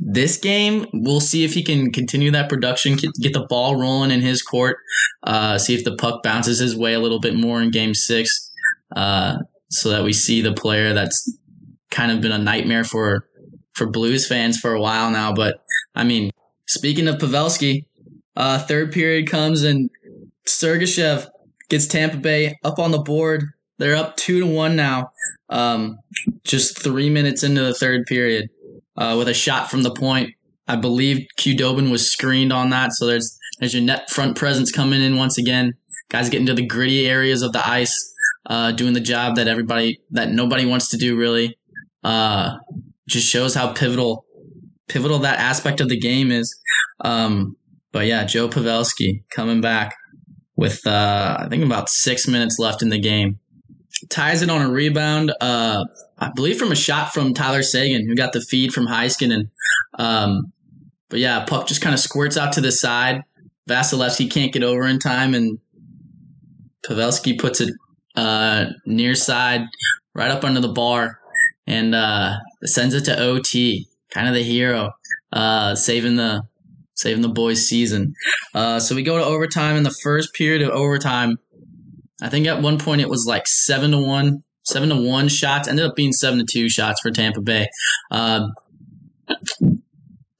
This 0.00 0.36
game, 0.36 0.86
we'll 0.92 1.20
see 1.20 1.44
if 1.44 1.54
he 1.54 1.62
can 1.62 1.92
continue 1.92 2.30
that 2.32 2.48
production, 2.48 2.96
get 2.96 3.32
the 3.32 3.46
ball 3.48 3.76
rolling 3.76 4.10
in 4.10 4.20
his 4.20 4.42
court, 4.42 4.78
uh, 5.22 5.58
see 5.58 5.74
if 5.74 5.84
the 5.84 5.94
puck 5.96 6.22
bounces 6.22 6.58
his 6.58 6.76
way 6.76 6.94
a 6.94 6.98
little 6.98 7.20
bit 7.20 7.34
more 7.36 7.62
in 7.62 7.70
game 7.70 7.94
six, 7.94 8.50
uh, 8.96 9.36
so 9.70 9.90
that 9.90 10.02
we 10.02 10.12
see 10.12 10.40
the 10.40 10.54
player 10.54 10.92
that's 10.92 11.38
kind 11.90 12.10
of 12.10 12.20
been 12.20 12.32
a 12.32 12.38
nightmare 12.38 12.84
for 12.84 13.28
for 13.74 13.86
Blues 13.88 14.26
fans 14.26 14.58
for 14.58 14.74
a 14.74 14.80
while 14.80 15.10
now. 15.10 15.32
But 15.32 15.64
I 15.94 16.04
mean, 16.04 16.30
speaking 16.66 17.08
of 17.08 17.16
Pavelski, 17.16 17.86
uh, 18.36 18.58
third 18.58 18.92
period 18.92 19.30
comes 19.30 19.62
and 19.62 19.90
Sergachev 20.46 21.28
gets 21.68 21.86
Tampa 21.86 22.16
Bay 22.16 22.58
up 22.64 22.78
on 22.78 22.90
the 22.90 22.98
board. 22.98 23.44
They're 23.78 23.96
up 23.96 24.16
two 24.16 24.40
to 24.40 24.46
one 24.46 24.76
now. 24.76 25.10
Um, 25.48 25.98
just 26.44 26.82
three 26.82 27.10
minutes 27.10 27.42
into 27.42 27.62
the 27.62 27.74
third 27.74 28.06
period, 28.06 28.48
uh, 28.96 29.16
with 29.18 29.28
a 29.28 29.34
shot 29.34 29.70
from 29.70 29.82
the 29.82 29.90
point. 29.90 30.30
I 30.68 30.76
believe 30.76 31.26
Khudobin 31.38 31.90
was 31.90 32.10
screened 32.10 32.52
on 32.52 32.70
that. 32.70 32.92
So 32.92 33.06
there's 33.06 33.38
there's 33.58 33.74
your 33.74 33.82
net 33.82 34.10
front 34.10 34.36
presence 34.36 34.70
coming 34.70 35.02
in 35.02 35.16
once 35.16 35.38
again. 35.38 35.74
Guys 36.08 36.28
getting 36.28 36.46
to 36.46 36.54
the 36.54 36.66
gritty 36.66 37.08
areas 37.08 37.42
of 37.42 37.52
the 37.52 37.66
ice, 37.66 38.12
uh, 38.46 38.72
doing 38.72 38.92
the 38.92 39.00
job 39.00 39.36
that 39.36 39.48
everybody 39.48 40.00
that 40.10 40.30
nobody 40.30 40.66
wants 40.66 40.88
to 40.90 40.96
do 40.96 41.16
really. 41.16 41.56
Uh, 42.04 42.56
just 43.12 43.28
shows 43.28 43.54
how 43.54 43.72
pivotal 43.72 44.24
pivotal 44.88 45.20
that 45.20 45.38
aspect 45.38 45.80
of 45.80 45.88
the 45.88 45.98
game 45.98 46.30
is. 46.30 46.58
Um, 47.00 47.56
but 47.92 48.06
yeah, 48.06 48.24
Joe 48.24 48.48
Pavelski 48.48 49.22
coming 49.30 49.60
back 49.60 49.94
with 50.56 50.86
uh, 50.86 51.36
I 51.40 51.48
think 51.48 51.64
about 51.64 51.88
six 51.88 52.26
minutes 52.26 52.58
left 52.58 52.82
in 52.82 52.88
the 52.88 53.00
game. 53.00 53.38
Ties 54.10 54.42
it 54.42 54.50
on 54.50 54.62
a 54.62 54.70
rebound, 54.70 55.32
uh, 55.40 55.84
I 56.18 56.30
believe 56.34 56.58
from 56.58 56.72
a 56.72 56.76
shot 56.76 57.12
from 57.12 57.34
Tyler 57.34 57.62
Seguin, 57.62 58.06
who 58.06 58.14
got 58.14 58.32
the 58.32 58.40
feed 58.40 58.72
from 58.72 58.86
Heiskanen. 58.86 59.50
Um, 59.98 60.52
but 61.08 61.20
yeah, 61.20 61.44
puck 61.44 61.66
just 61.66 61.82
kind 61.82 61.94
of 61.94 62.00
squirts 62.00 62.36
out 62.36 62.52
to 62.54 62.60
the 62.60 62.72
side. 62.72 63.22
Vasilevskiy 63.68 64.30
can't 64.30 64.52
get 64.52 64.62
over 64.62 64.86
in 64.86 64.98
time, 64.98 65.34
and 65.34 65.58
Pavelski 66.86 67.38
puts 67.38 67.60
it 67.60 67.72
uh, 68.16 68.66
near 68.86 69.14
side, 69.14 69.62
right 70.14 70.30
up 70.30 70.44
under 70.44 70.60
the 70.60 70.72
bar, 70.72 71.18
and 71.66 71.94
uh, 71.94 72.36
sends 72.64 72.94
it 72.94 73.04
to 73.06 73.18
OT. 73.18 73.88
Kind 74.10 74.28
of 74.28 74.34
the 74.34 74.42
hero, 74.42 74.90
uh, 75.32 75.74
saving 75.74 76.16
the 76.16 76.42
saving 76.94 77.22
the 77.22 77.28
boys' 77.28 77.66
season. 77.66 78.14
Uh, 78.54 78.78
so 78.78 78.94
we 78.94 79.02
go 79.02 79.18
to 79.18 79.24
overtime 79.24 79.76
in 79.76 79.82
the 79.82 79.94
first 80.02 80.34
period 80.34 80.62
of 80.62 80.70
overtime. 80.70 81.38
I 82.22 82.28
think 82.28 82.46
at 82.46 82.62
one 82.62 82.78
point 82.78 83.00
it 83.00 83.08
was 83.08 83.24
like 83.26 83.46
seven 83.46 83.90
to 83.92 83.98
one, 83.98 84.44
seven 84.64 84.90
to 84.90 84.96
one 84.96 85.28
shots. 85.28 85.66
Ended 85.66 85.86
up 85.86 85.96
being 85.96 86.12
seven 86.12 86.38
to 86.38 86.44
two 86.44 86.68
shots 86.68 87.00
for 87.00 87.10
Tampa 87.10 87.40
Bay. 87.40 87.68
Uh, 88.10 88.48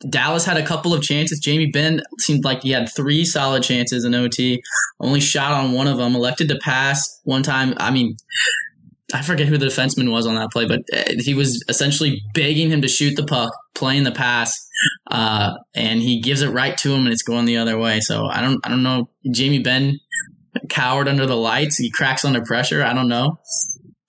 Dallas 0.08 0.44
had 0.44 0.56
a 0.56 0.66
couple 0.66 0.94
of 0.94 1.02
chances. 1.02 1.38
Jamie 1.38 1.70
Benn 1.70 2.02
seemed 2.18 2.44
like 2.44 2.62
he 2.62 2.70
had 2.70 2.88
three 2.88 3.24
solid 3.24 3.62
chances 3.62 4.04
in 4.04 4.14
OT. 4.14 4.62
Only 5.00 5.20
shot 5.20 5.52
on 5.52 5.72
one 5.72 5.86
of 5.86 5.96
them. 5.96 6.14
Elected 6.14 6.48
to 6.48 6.58
pass 6.58 7.20
one 7.24 7.42
time. 7.42 7.74
I 7.78 7.90
mean, 7.90 8.16
I 9.12 9.22
forget 9.22 9.46
who 9.46 9.58
the 9.58 9.66
defenseman 9.66 10.10
was 10.10 10.26
on 10.26 10.34
that 10.36 10.50
play, 10.50 10.66
but 10.66 10.80
uh, 10.92 11.14
he 11.18 11.34
was 11.34 11.64
essentially 11.68 12.22
begging 12.34 12.70
him 12.70 12.82
to 12.82 12.88
shoot 12.88 13.14
the 13.14 13.24
puck, 13.24 13.52
playing 13.74 14.04
the 14.04 14.12
pass, 14.12 14.58
uh, 15.10 15.52
and 15.74 16.00
he 16.00 16.20
gives 16.20 16.42
it 16.42 16.48
right 16.48 16.76
to 16.78 16.92
him, 16.92 17.04
and 17.04 17.12
it's 17.12 17.22
going 17.22 17.44
the 17.44 17.58
other 17.58 17.78
way. 17.78 18.00
So 18.00 18.26
I 18.26 18.40
don't, 18.40 18.60
I 18.64 18.68
don't 18.68 18.82
know. 18.82 19.10
Jamie 19.30 19.58
Benn 19.58 20.00
cowered 20.68 21.08
under 21.08 21.26
the 21.26 21.36
lights. 21.36 21.76
He 21.76 21.90
cracks 21.90 22.24
under 22.24 22.42
pressure. 22.42 22.82
I 22.82 22.94
don't 22.94 23.08
know. 23.08 23.38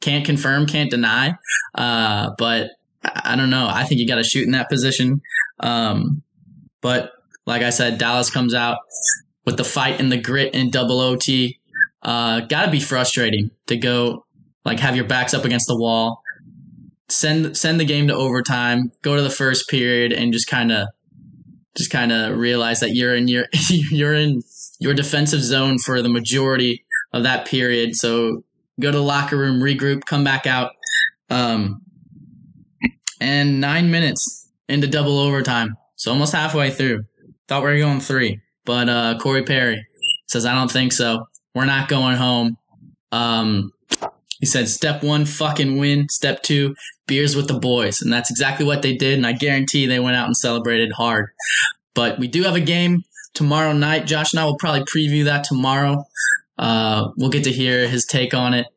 Can't 0.01 0.25
confirm, 0.25 0.67
can't 0.67 0.91
deny. 0.91 1.35
Uh, 1.75 2.31
but 2.37 2.71
I 3.03 3.35
don't 3.35 3.49
know. 3.49 3.67
I 3.69 3.83
think 3.83 3.99
you 3.99 4.07
got 4.07 4.15
to 4.15 4.23
shoot 4.23 4.45
in 4.45 4.51
that 4.51 4.69
position. 4.69 5.21
Um, 5.59 6.23
but 6.81 7.11
like 7.45 7.61
I 7.61 7.69
said, 7.69 7.97
Dallas 7.97 8.29
comes 8.29 8.53
out 8.53 8.77
with 9.45 9.57
the 9.57 9.63
fight 9.63 9.99
and 9.99 10.11
the 10.11 10.17
grit 10.17 10.55
and 10.55 10.71
double 10.71 10.99
OT. 10.99 11.59
Uh, 12.01 12.41
got 12.41 12.65
to 12.65 12.71
be 12.71 12.79
frustrating 12.79 13.51
to 13.67 13.77
go 13.77 14.25
like 14.65 14.79
have 14.79 14.95
your 14.95 15.05
backs 15.05 15.33
up 15.33 15.45
against 15.45 15.67
the 15.67 15.77
wall, 15.77 16.21
send 17.09 17.55
send 17.57 17.79
the 17.79 17.85
game 17.85 18.07
to 18.07 18.15
overtime, 18.15 18.91
go 19.01 19.15
to 19.15 19.21
the 19.21 19.29
first 19.29 19.69
period, 19.69 20.13
and 20.13 20.33
just 20.33 20.47
kind 20.47 20.71
of 20.71 20.87
just 21.77 21.91
kind 21.91 22.11
of 22.11 22.37
realize 22.37 22.79
that 22.79 22.95
you're 22.95 23.15
in 23.15 23.27
your 23.27 23.45
you're 23.69 24.13
in 24.13 24.41
your 24.79 24.93
defensive 24.93 25.41
zone 25.41 25.77
for 25.77 26.01
the 26.01 26.09
majority 26.09 26.83
of 27.13 27.23
that 27.23 27.45
period. 27.45 27.95
So 27.95 28.43
go 28.79 28.91
to 28.91 28.97
the 28.97 29.03
locker 29.03 29.37
room, 29.37 29.61
regroup, 29.61 30.05
come 30.05 30.23
back 30.23 30.47
out. 30.47 30.71
Um, 31.29 31.81
and 33.19 33.61
nine 33.61 33.89
minutes 33.89 34.51
into 34.67 34.87
double 34.87 35.17
overtime. 35.19 35.75
So 35.95 36.11
almost 36.11 36.33
halfway 36.33 36.69
through. 36.69 37.05
Thought 37.47 37.63
we 37.63 37.71
were 37.71 37.77
going 37.77 37.99
three. 37.99 38.41
But 38.65 38.89
uh, 38.89 39.17
Corey 39.19 39.43
Perry 39.43 39.85
says, 40.27 40.45
I 40.45 40.53
don't 40.53 40.71
think 40.71 40.91
so. 40.91 41.27
We're 41.55 41.65
not 41.65 41.87
going 41.87 42.17
home. 42.17 42.57
Um, 43.11 43.71
he 44.43 44.45
said, 44.45 44.67
step 44.67 45.01
one, 45.01 45.23
fucking 45.23 45.77
win. 45.77 46.09
Step 46.09 46.43
two, 46.43 46.75
beers 47.07 47.33
with 47.33 47.47
the 47.47 47.57
boys. 47.57 48.01
And 48.01 48.11
that's 48.11 48.29
exactly 48.29 48.65
what 48.65 48.81
they 48.81 48.93
did. 48.93 49.13
And 49.13 49.25
I 49.25 49.31
guarantee 49.31 49.85
they 49.85 50.01
went 50.01 50.17
out 50.17 50.25
and 50.25 50.35
celebrated 50.35 50.91
hard. 50.91 51.29
But 51.93 52.19
we 52.19 52.27
do 52.27 52.43
have 52.43 52.55
a 52.55 52.59
game 52.59 53.05
tomorrow 53.33 53.71
night. 53.71 54.05
Josh 54.05 54.33
and 54.33 54.41
I 54.41 54.43
will 54.43 54.57
probably 54.57 54.81
preview 54.81 55.23
that 55.23 55.45
tomorrow. 55.45 56.03
Uh, 56.59 57.11
we'll 57.15 57.29
get 57.29 57.45
to 57.45 57.53
hear 57.53 57.87
his 57.87 58.03
take 58.03 58.33
on 58.33 58.53
it. 58.53 58.67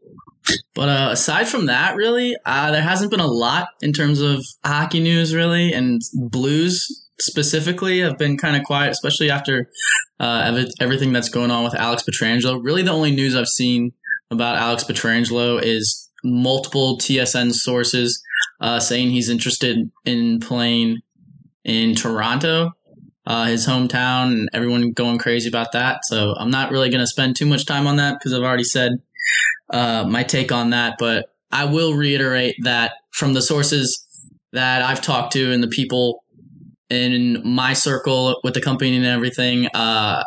But 0.73 0.89
uh, 0.89 1.09
aside 1.11 1.49
from 1.49 1.67
that, 1.67 1.97
really, 1.97 2.37
uh, 2.47 2.71
there 2.71 2.81
hasn't 2.81 3.11
been 3.11 3.19
a 3.19 3.27
lot 3.27 3.67
in 3.81 3.93
terms 3.93 4.21
of 4.21 4.45
hockey 4.65 5.01
news, 5.01 5.35
really, 5.35 5.73
and 5.73 6.01
Blues 6.15 7.09
specifically 7.19 7.99
have 8.03 8.19
been 8.19 8.39
kind 8.39 8.55
of 8.55 8.63
quiet, 8.63 8.93
especially 8.93 9.33
after 9.33 9.69
uh, 10.21 10.65
everything 10.79 11.13
that's 11.13 11.29
going 11.29 11.51
on 11.51 11.65
with 11.65 11.75
Alex 11.75 12.05
Pietrangelo. 12.09 12.63
Really, 12.63 12.83
the 12.83 12.93
only 12.93 13.11
news 13.11 13.35
I've 13.35 13.49
seen 13.49 13.91
about 14.31 14.57
Alex 14.57 14.85
Pietrangelo 14.85 15.61
is 15.63 16.11
multiple 16.25 16.99
TSN 16.99 17.53
sources 17.53 18.23
uh, 18.61 18.81
saying 18.81 19.11
he's 19.11 19.29
interested 19.29 19.91
in 20.05 20.41
playing 20.41 21.01
in 21.65 21.95
Toronto, 21.95 22.73
uh, 23.27 23.45
his 23.47 23.67
hometown, 23.67 24.33
and 24.33 24.49
everyone 24.53 24.93
going 24.93 25.19
crazy 25.19 25.49
about 25.49 25.73
that. 25.73 26.01
So 26.05 26.35
I'm 26.39 26.51
not 26.51 26.71
really 26.71 26.91
going 26.91 27.01
to 27.01 27.07
spend 27.07 27.37
too 27.37 27.47
much 27.47 27.67
time 27.67 27.87
on 27.87 27.97
that 27.97 28.15
because 28.19 28.33
I've 28.33 28.43
already 28.43 28.65
said 28.65 28.93
uh, 29.71 30.05
my 30.09 30.23
take 30.23 30.53
on 30.53 30.71
that. 30.71 30.97
But 30.99 31.27
I 31.51 31.65
will 31.67 31.95
reiterate 31.95 32.57
that 32.63 32.95
from 33.11 33.35
the 33.35 33.43
sources 33.43 34.05
that 34.53 34.83
I've 34.83 35.01
talked 35.03 35.33
to 35.33 35.53
and 35.53 35.63
the 35.63 35.69
people 35.69 36.25
in 36.89 37.43
my 37.45 37.73
circle 37.73 38.41
with 38.45 38.55
the 38.55 38.61
company 38.61 38.97
and 38.97 39.05
everything, 39.05 39.67
uh, 39.75 40.23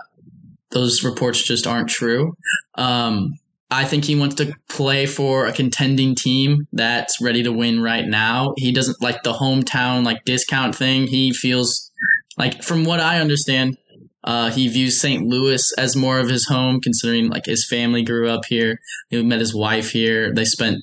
those 0.72 1.04
reports 1.04 1.42
just 1.42 1.66
aren't 1.66 1.90
true. 1.90 2.36
Um, 2.76 3.39
I 3.72 3.86
think 3.86 4.06
he 4.06 4.16
wants 4.16 4.36
to 4.36 4.54
play 4.68 5.06
for 5.06 5.46
a 5.46 5.54
contending 5.54 6.16
team 6.16 6.68
that's 6.74 7.22
ready 7.22 7.44
to 7.44 7.52
win 7.52 7.82
right 7.82 8.06
now. 8.06 8.54
He 8.58 8.72
doesn't 8.72 9.02
like 9.02 9.22
the 9.22 9.34
hometown 9.34 10.04
like 10.04 10.26
discount 10.26 10.76
thing. 10.76 11.06
He 11.06 11.32
feels 11.34 11.92
like 12.38 12.64
from 12.64 12.84
what 12.84 13.00
I 13.00 13.20
understand, 13.20 13.78
uh, 14.24 14.50
he 14.50 14.68
views 14.68 15.00
St. 15.00 15.24
Louis 15.24 15.72
as 15.78 15.96
more 15.96 16.20
of 16.20 16.30
his 16.30 16.48
home, 16.48 16.82
considering 16.82 17.30
like 17.30 17.46
his 17.46 17.68
family 17.68 18.04
grew 18.04 18.30
up 18.30 18.46
here. 18.46 18.80
He 19.10 19.22
met 19.22 19.40
his 19.40 19.56
wife 19.56 19.92
here. 19.92 20.34
They 20.34 20.46
spent 20.46 20.78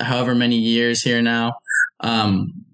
however 0.00 0.34
many 0.34 0.56
years 0.56 1.02
here 1.02 1.22
now. 1.22 1.54
Um, 2.00 2.64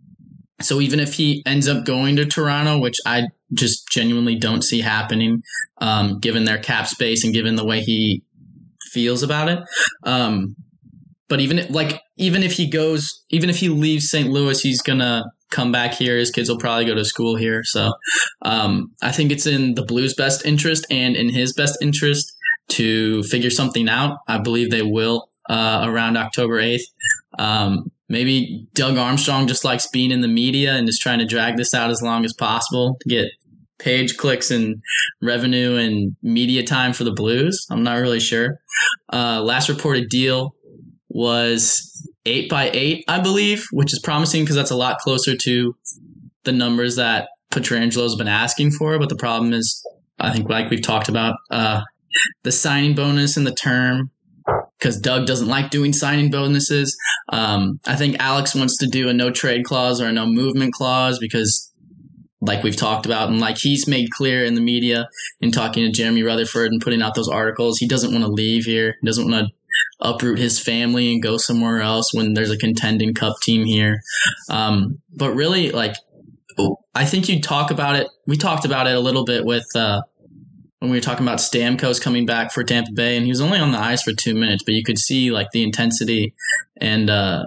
so 0.63 0.81
even 0.81 0.99
if 1.01 1.15
he 1.15 1.43
ends 1.47 1.69
up 1.69 1.85
going 1.85 2.17
to 2.17 2.27
Toronto, 2.27 2.79
which 2.79 2.99
I 3.07 3.25
just 3.53 3.89
genuinely 3.89 4.37
don't 4.37 4.63
see 4.63 4.81
happening, 4.81 5.43
um, 5.79 6.21
given 6.21 6.45
their 6.45 6.59
cap 6.59 6.87
space 6.87 7.25
and 7.25 7.35
given 7.35 7.57
the 7.57 7.65
way 7.65 7.81
he 7.81 8.23
feels 8.93 9.23
about 9.23 9.49
it. 9.49 9.61
Um, 10.05 10.57
but 11.29 11.41
even 11.41 11.73
like 11.73 12.01
even 12.17 12.43
if 12.43 12.53
he 12.53 12.69
goes, 12.69 13.25
even 13.31 13.49
if 13.49 13.59
he 13.59 13.69
leaves 13.69 14.11
St. 14.11 14.29
Louis, 14.29 14.61
he's 14.61 14.83
gonna 14.83 15.25
come 15.51 15.73
back 15.73 15.95
here. 15.95 16.17
His 16.17 16.31
kids 16.31 16.49
will 16.49 16.59
probably 16.59 16.85
go 16.85 16.95
to 16.95 17.05
school 17.05 17.37
here. 17.37 17.63
So 17.65 17.93
um, 18.43 18.93
I 19.03 19.13
think 19.13 19.31
it's 19.31 19.47
in 19.47 19.75
the 19.75 19.85
Blues' 19.85 20.15
best 20.15 20.45
interest 20.45 20.87
and 20.91 21.17
in 21.17 21.29
his 21.29 21.53
best 21.53 21.79
interest 21.81 22.33
to 22.71 23.23
figure 23.25 23.51
something 23.51 23.89
out. 23.89 24.19
I 24.29 24.39
believe 24.39 24.71
they 24.71 24.83
will 24.83 25.29
uh, 25.49 25.85
around 25.87 26.17
October 26.17 26.59
eighth. 26.61 26.87
Um, 27.39 27.91
maybe 28.09 28.67
Doug 28.75 28.97
Armstrong 28.97 29.47
just 29.47 29.65
likes 29.65 29.87
being 29.87 30.11
in 30.11 30.21
the 30.21 30.29
media 30.29 30.75
and 30.75 30.89
is 30.89 30.99
trying 30.99 31.21
to 31.21 31.27
drag 31.27 31.57
this 31.57 31.75
out 31.75 31.91
as 31.91 32.03
long 32.03 32.25
as 32.25 32.33
possible 32.33 32.97
to 33.01 33.09
get 33.09 33.27
page 33.81 34.17
clicks 34.17 34.51
and 34.51 34.83
revenue 35.23 35.77
and 35.77 36.17
media 36.23 36.63
time 36.65 36.93
for 36.93 37.05
the 37.05 37.13
Blues. 37.13 37.67
I'm 37.71 37.83
not 37.83 38.01
really 38.01 38.21
sure. 38.21 38.61
Uh, 39.13 39.43
last 39.43 39.69
reported 39.69 40.09
deal 40.09 40.55
was 41.09 42.09
eight 42.27 42.49
by 42.49 42.71
eight, 42.73 43.05
I 43.09 43.21
believe, 43.21 43.67
which 43.73 43.93
is 43.93 44.01
promising 44.03 44.45
because 44.45 44.57
that's 44.57 44.71
a 44.71 44.77
lot 44.77 44.99
closer 44.99 45.37
to 45.37 45.77
the 46.45 46.53
numbers 46.53 46.97
that 46.97 47.29
Pietrangelo's 47.51 48.17
been 48.17 48.29
asking 48.29 48.73
for. 48.73 48.99
But 48.99 49.09
the 49.09 49.17
problem 49.17 49.53
is, 49.53 49.85
I 50.19 50.33
think, 50.33 50.49
like 50.49 50.71
we've 50.71 50.83
talked 50.83 51.09
about, 51.09 51.37
uh, 51.51 51.83
the 52.43 52.53
signing 52.53 52.95
bonus 52.95 53.37
and 53.37 53.47
the 53.47 53.55
term. 53.55 54.11
Because 54.79 54.99
Doug 54.99 55.27
doesn't 55.27 55.47
like 55.47 55.71
doing 55.71 55.93
signing 55.93 56.31
bonuses. 56.31 56.97
Um, 57.29 57.79
I 57.87 57.97
think 57.97 58.17
Alex 58.19 58.55
wants 58.55 58.79
to 58.79 58.87
do 58.87 59.09
a 59.09 59.13
no 59.13 59.31
trade 59.31 59.65
clause 59.65 60.01
or 60.01 60.07
a 60.07 60.13
no 60.13 60.27
movement 60.27 60.73
clause 60.73 61.19
because 61.19 61.70
like 62.41 62.63
we've 62.63 62.77
talked 62.77 63.07
about 63.07 63.29
and 63.29 63.41
like 63.41 63.59
he's 63.59 63.87
made 63.87 64.11
clear 64.11 64.45
in 64.45 64.55
the 64.55 64.61
media 64.61 65.09
in 65.41 65.53
talking 65.53 65.85
to 65.85 65.93
Jeremy 65.93 66.23
Rutherford 66.23 66.73
and 66.73 66.81
putting 66.81 67.03
out 67.03 67.15
those 67.15 67.29
articles, 67.29 67.79
he 67.79 67.87
doesn't 67.87 68.13
want 68.13 68.25
to 68.25 68.31
leave 68.31 68.65
here. 68.65 68.97
He 69.01 69.07
doesn't 69.07 69.31
want 69.31 69.47
to 69.47 69.53
uproot 70.01 70.39
his 70.39 70.59
family 70.59 71.13
and 71.13 71.23
go 71.23 71.37
somewhere 71.37 71.81
else 71.81 72.15
when 72.15 72.35
there's 72.35 72.51
a 72.51 72.57
contending 72.57 73.15
cup 73.15 73.37
team 73.43 73.65
here. 73.65 74.01
Um, 74.49 75.01
but 75.15 75.35
really, 75.35 75.71
like, 75.71 75.97
I 76.95 77.05
think 77.05 77.29
you 77.29 77.41
talk 77.41 77.71
about 77.71 77.97
it. 77.97 78.09
We 78.27 78.37
talked 78.37 78.65
about 78.65 78.87
it 78.87 78.95
a 78.95 79.01
little 79.01 79.25
bit 79.25 79.45
with 79.45 79.65
uh, 79.75 80.03
when 80.81 80.91
we 80.91 80.97
were 80.97 81.03
talking 81.03 81.27
about 81.27 81.39
Stamkos 81.39 82.01
coming 82.01 82.27
back 82.27 82.53
for 82.53 82.65
Tampa 82.65 82.93
Bay, 82.93 83.17
and 83.17 83.25
he 83.25 83.31
was 83.31 83.41
only 83.41 83.59
on 83.59 83.71
the 83.71 83.79
ice 83.79 84.03
for 84.03 84.13
two 84.13 84.35
minutes, 84.35 84.63
but 84.65 84.75
you 84.75 84.83
could 84.83 84.99
see 84.99 85.31
like 85.31 85.51
the 85.53 85.63
intensity 85.63 86.35
and 86.79 87.09
uh, 87.09 87.45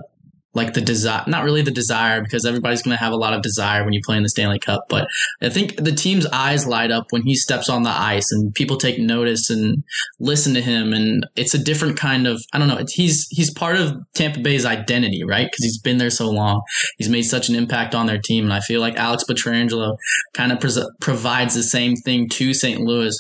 like 0.54 0.74
the 0.74 0.82
desire, 0.82 1.24
not 1.28 1.44
really 1.44 1.62
the 1.62 1.72
desire, 1.72 2.22
because 2.22 2.46
everybody's 2.46 2.82
going 2.82 2.96
to 2.96 3.04
have 3.04 3.12
a 3.12 3.18
lot 3.18 3.34
of 3.34 3.42
desire 3.42 3.84
when 3.84 3.94
you 3.94 4.02
play 4.06 4.18
in 4.18 4.24
the 4.24 4.30
Stanley 4.30 4.60
Cup. 4.60 4.86
But 4.88 5.08
I 5.42 5.50
think 5.50 5.76
the 5.78 5.92
team's 5.92 6.28
eyes 6.28 6.68
light 6.68 6.92
up 6.92 7.08
when 7.10 7.24
he 7.24 7.36
steps 7.36 7.70
on 7.70 7.84
the 7.84 7.90
ice 7.90 8.32
and 8.32 8.54
people 8.54 8.78
take 8.78 9.00
notice 9.00 9.50
and 9.50 9.84
listen 10.20 10.54
to 10.54 10.62
him. 10.62 10.94
And 10.94 11.26
it's 11.36 11.54
a 11.54 11.64
different 11.64 11.98
kind 11.98 12.28
of, 12.28 12.42
I 12.54 12.60
don't 12.60 12.68
know, 12.68 12.84
he's, 12.90 13.28
he's 13.30 13.52
part 13.52 13.78
of 13.78 13.96
Tampa 14.14 14.42
Bay's 14.42 14.66
identity, 14.66 15.24
right? 15.24 15.48
Because 15.50 15.64
he's 15.64 15.80
been 15.80 15.98
there 15.98 16.12
so 16.12 16.30
long. 16.30 16.62
He's 16.98 17.10
made 17.10 17.24
such 17.24 17.50
an 17.50 17.56
impact 17.56 17.96
on 17.96 18.06
their 18.06 18.20
team. 18.20 18.44
And 18.44 18.54
I 18.54 18.60
feel 18.60 18.82
like 18.82 18.96
Alex 18.96 19.24
Pietrangelo 19.30 19.98
kind 20.34 20.52
of 20.52 20.60
pres- 20.60 20.90
provides 21.02 21.56
the 21.56 21.64
same 21.64 21.96
thing 21.96 22.30
to 22.30 22.54
St. 22.54 22.80
Louis. 22.80 23.18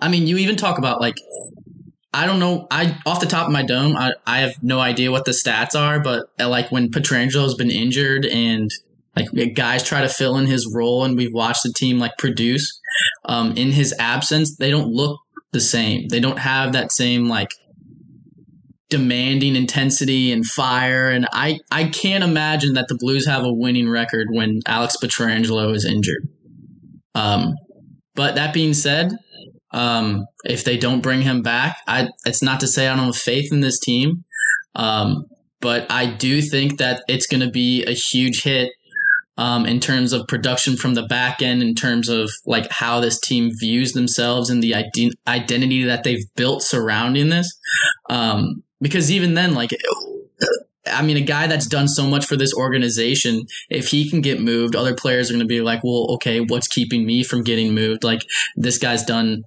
I 0.00 0.08
mean, 0.08 0.26
you 0.26 0.36
even 0.38 0.56
talk 0.56 0.78
about 0.78 1.00
like 1.00 1.16
I 2.14 2.26
don't 2.26 2.38
know. 2.38 2.66
I 2.70 2.96
off 3.04 3.20
the 3.20 3.26
top 3.26 3.46
of 3.46 3.52
my 3.52 3.64
dome, 3.64 3.96
I, 3.96 4.12
I 4.26 4.40
have 4.40 4.62
no 4.62 4.78
idea 4.78 5.10
what 5.10 5.24
the 5.24 5.32
stats 5.32 5.78
are, 5.78 6.00
but 6.00 6.26
uh, 6.40 6.48
like 6.48 6.70
when 6.70 6.90
Pietrangelo's 6.90 7.56
been 7.56 7.72
injured 7.72 8.24
and 8.24 8.70
like 9.16 9.54
guys 9.54 9.82
try 9.82 10.00
to 10.02 10.08
fill 10.08 10.36
in 10.36 10.46
his 10.46 10.72
role, 10.72 11.04
and 11.04 11.16
we've 11.16 11.32
watched 11.32 11.64
the 11.64 11.72
team 11.72 11.98
like 11.98 12.16
produce 12.16 12.80
um, 13.24 13.52
in 13.56 13.72
his 13.72 13.92
absence, 13.98 14.56
they 14.56 14.70
don't 14.70 14.88
look 14.88 15.18
the 15.52 15.60
same. 15.60 16.08
They 16.08 16.20
don't 16.20 16.38
have 16.38 16.72
that 16.72 16.92
same 16.92 17.28
like 17.28 17.50
demanding 18.90 19.56
intensity 19.56 20.30
and 20.30 20.46
fire. 20.46 21.10
And 21.10 21.26
I 21.32 21.58
I 21.72 21.84
can't 21.88 22.22
imagine 22.22 22.74
that 22.74 22.86
the 22.88 22.96
Blues 22.96 23.26
have 23.26 23.44
a 23.44 23.52
winning 23.52 23.88
record 23.88 24.28
when 24.30 24.60
Alex 24.66 24.96
Pietrangelo 25.02 25.74
is 25.74 25.84
injured. 25.84 26.28
Um, 27.16 27.54
but 28.14 28.36
that 28.36 28.54
being 28.54 28.74
said, 28.74 29.10
um, 29.74 30.26
if 30.44 30.62
they 30.62 30.78
don't 30.78 31.00
bring 31.00 31.22
him 31.22 31.42
back, 31.42 31.78
I 31.88 32.08
it's 32.24 32.42
not 32.42 32.60
to 32.60 32.68
say 32.68 32.86
I 32.86 32.94
don't 32.94 33.06
have 33.06 33.16
faith 33.16 33.52
in 33.52 33.60
this 33.60 33.80
team, 33.80 34.24
um, 34.76 35.26
but 35.60 35.90
I 35.90 36.06
do 36.06 36.40
think 36.40 36.78
that 36.78 37.02
it's 37.08 37.26
going 37.26 37.40
to 37.40 37.50
be 37.50 37.84
a 37.84 37.90
huge 37.90 38.44
hit 38.44 38.70
um, 39.36 39.66
in 39.66 39.80
terms 39.80 40.12
of 40.12 40.28
production 40.28 40.76
from 40.76 40.94
the 40.94 41.02
back 41.02 41.42
end, 41.42 41.60
in 41.60 41.74
terms 41.74 42.08
of 42.08 42.30
like 42.46 42.70
how 42.70 43.00
this 43.00 43.18
team 43.18 43.50
views 43.58 43.94
themselves 43.94 44.48
and 44.48 44.62
the 44.62 44.76
ide- 44.76 45.16
identity 45.26 45.82
that 45.82 46.04
they've 46.04 46.24
built 46.36 46.62
surrounding 46.62 47.30
this. 47.30 47.52
Um, 48.08 48.62
because 48.80 49.10
even 49.10 49.34
then, 49.34 49.54
like 49.54 49.72
I 50.86 51.02
mean, 51.02 51.16
a 51.16 51.22
guy 51.22 51.48
that's 51.48 51.66
done 51.66 51.88
so 51.88 52.06
much 52.06 52.26
for 52.26 52.36
this 52.36 52.54
organization, 52.54 53.46
if 53.70 53.88
he 53.88 54.08
can 54.08 54.20
get 54.20 54.40
moved, 54.40 54.76
other 54.76 54.94
players 54.94 55.30
are 55.30 55.32
going 55.32 55.40
to 55.40 55.46
be 55.46 55.62
like, 55.62 55.82
well, 55.82 56.14
okay, 56.14 56.40
what's 56.40 56.68
keeping 56.68 57.04
me 57.04 57.24
from 57.24 57.42
getting 57.42 57.74
moved? 57.74 58.04
Like, 58.04 58.20
this 58.54 58.78
guy's 58.78 59.04
done 59.04 59.44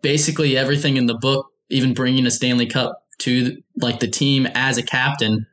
basically 0.00 0.56
everything 0.56 0.96
in 0.96 1.06
the 1.06 1.14
book, 1.14 1.50
even 1.68 1.94
bringing 1.94 2.26
a 2.26 2.30
Stanley 2.30 2.66
Cup 2.66 3.02
to 3.18 3.62
like 3.76 4.00
the 4.00 4.08
team 4.08 4.46
as 4.54 4.78
a 4.78 4.82
captain. 4.82 5.46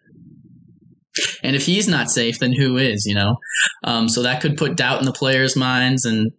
And 1.43 1.55
if 1.55 1.65
he's 1.65 1.87
not 1.87 2.09
safe, 2.09 2.39
then 2.39 2.53
who 2.53 2.77
is? 2.77 3.05
You 3.05 3.15
know, 3.15 3.37
um, 3.83 4.09
so 4.09 4.23
that 4.23 4.41
could 4.41 4.57
put 4.57 4.75
doubt 4.75 4.99
in 4.99 5.05
the 5.05 5.13
players' 5.13 5.55
minds, 5.55 6.05
and 6.05 6.31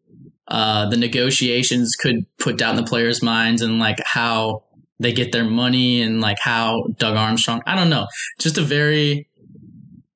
uh, 0.49 0.89
the 0.89 0.97
negotiations 0.97 1.95
could 1.95 2.27
put 2.39 2.59
doubt 2.59 2.77
in 2.77 2.85
the 2.85 2.89
players' 2.89 3.23
minds, 3.23 3.63
and 3.63 3.79
like 3.79 3.99
how 4.05 4.65
they 4.99 5.13
get 5.13 5.31
their 5.33 5.45
money, 5.45 6.03
and 6.03 6.21
like 6.21 6.39
how 6.41 6.89
Doug 6.99 7.17
Armstrong. 7.17 7.63
I 7.67 7.77
don't 7.77 7.91
know, 7.91 8.07
just 8.41 8.59
a 8.59 8.63
very, 8.63 9.29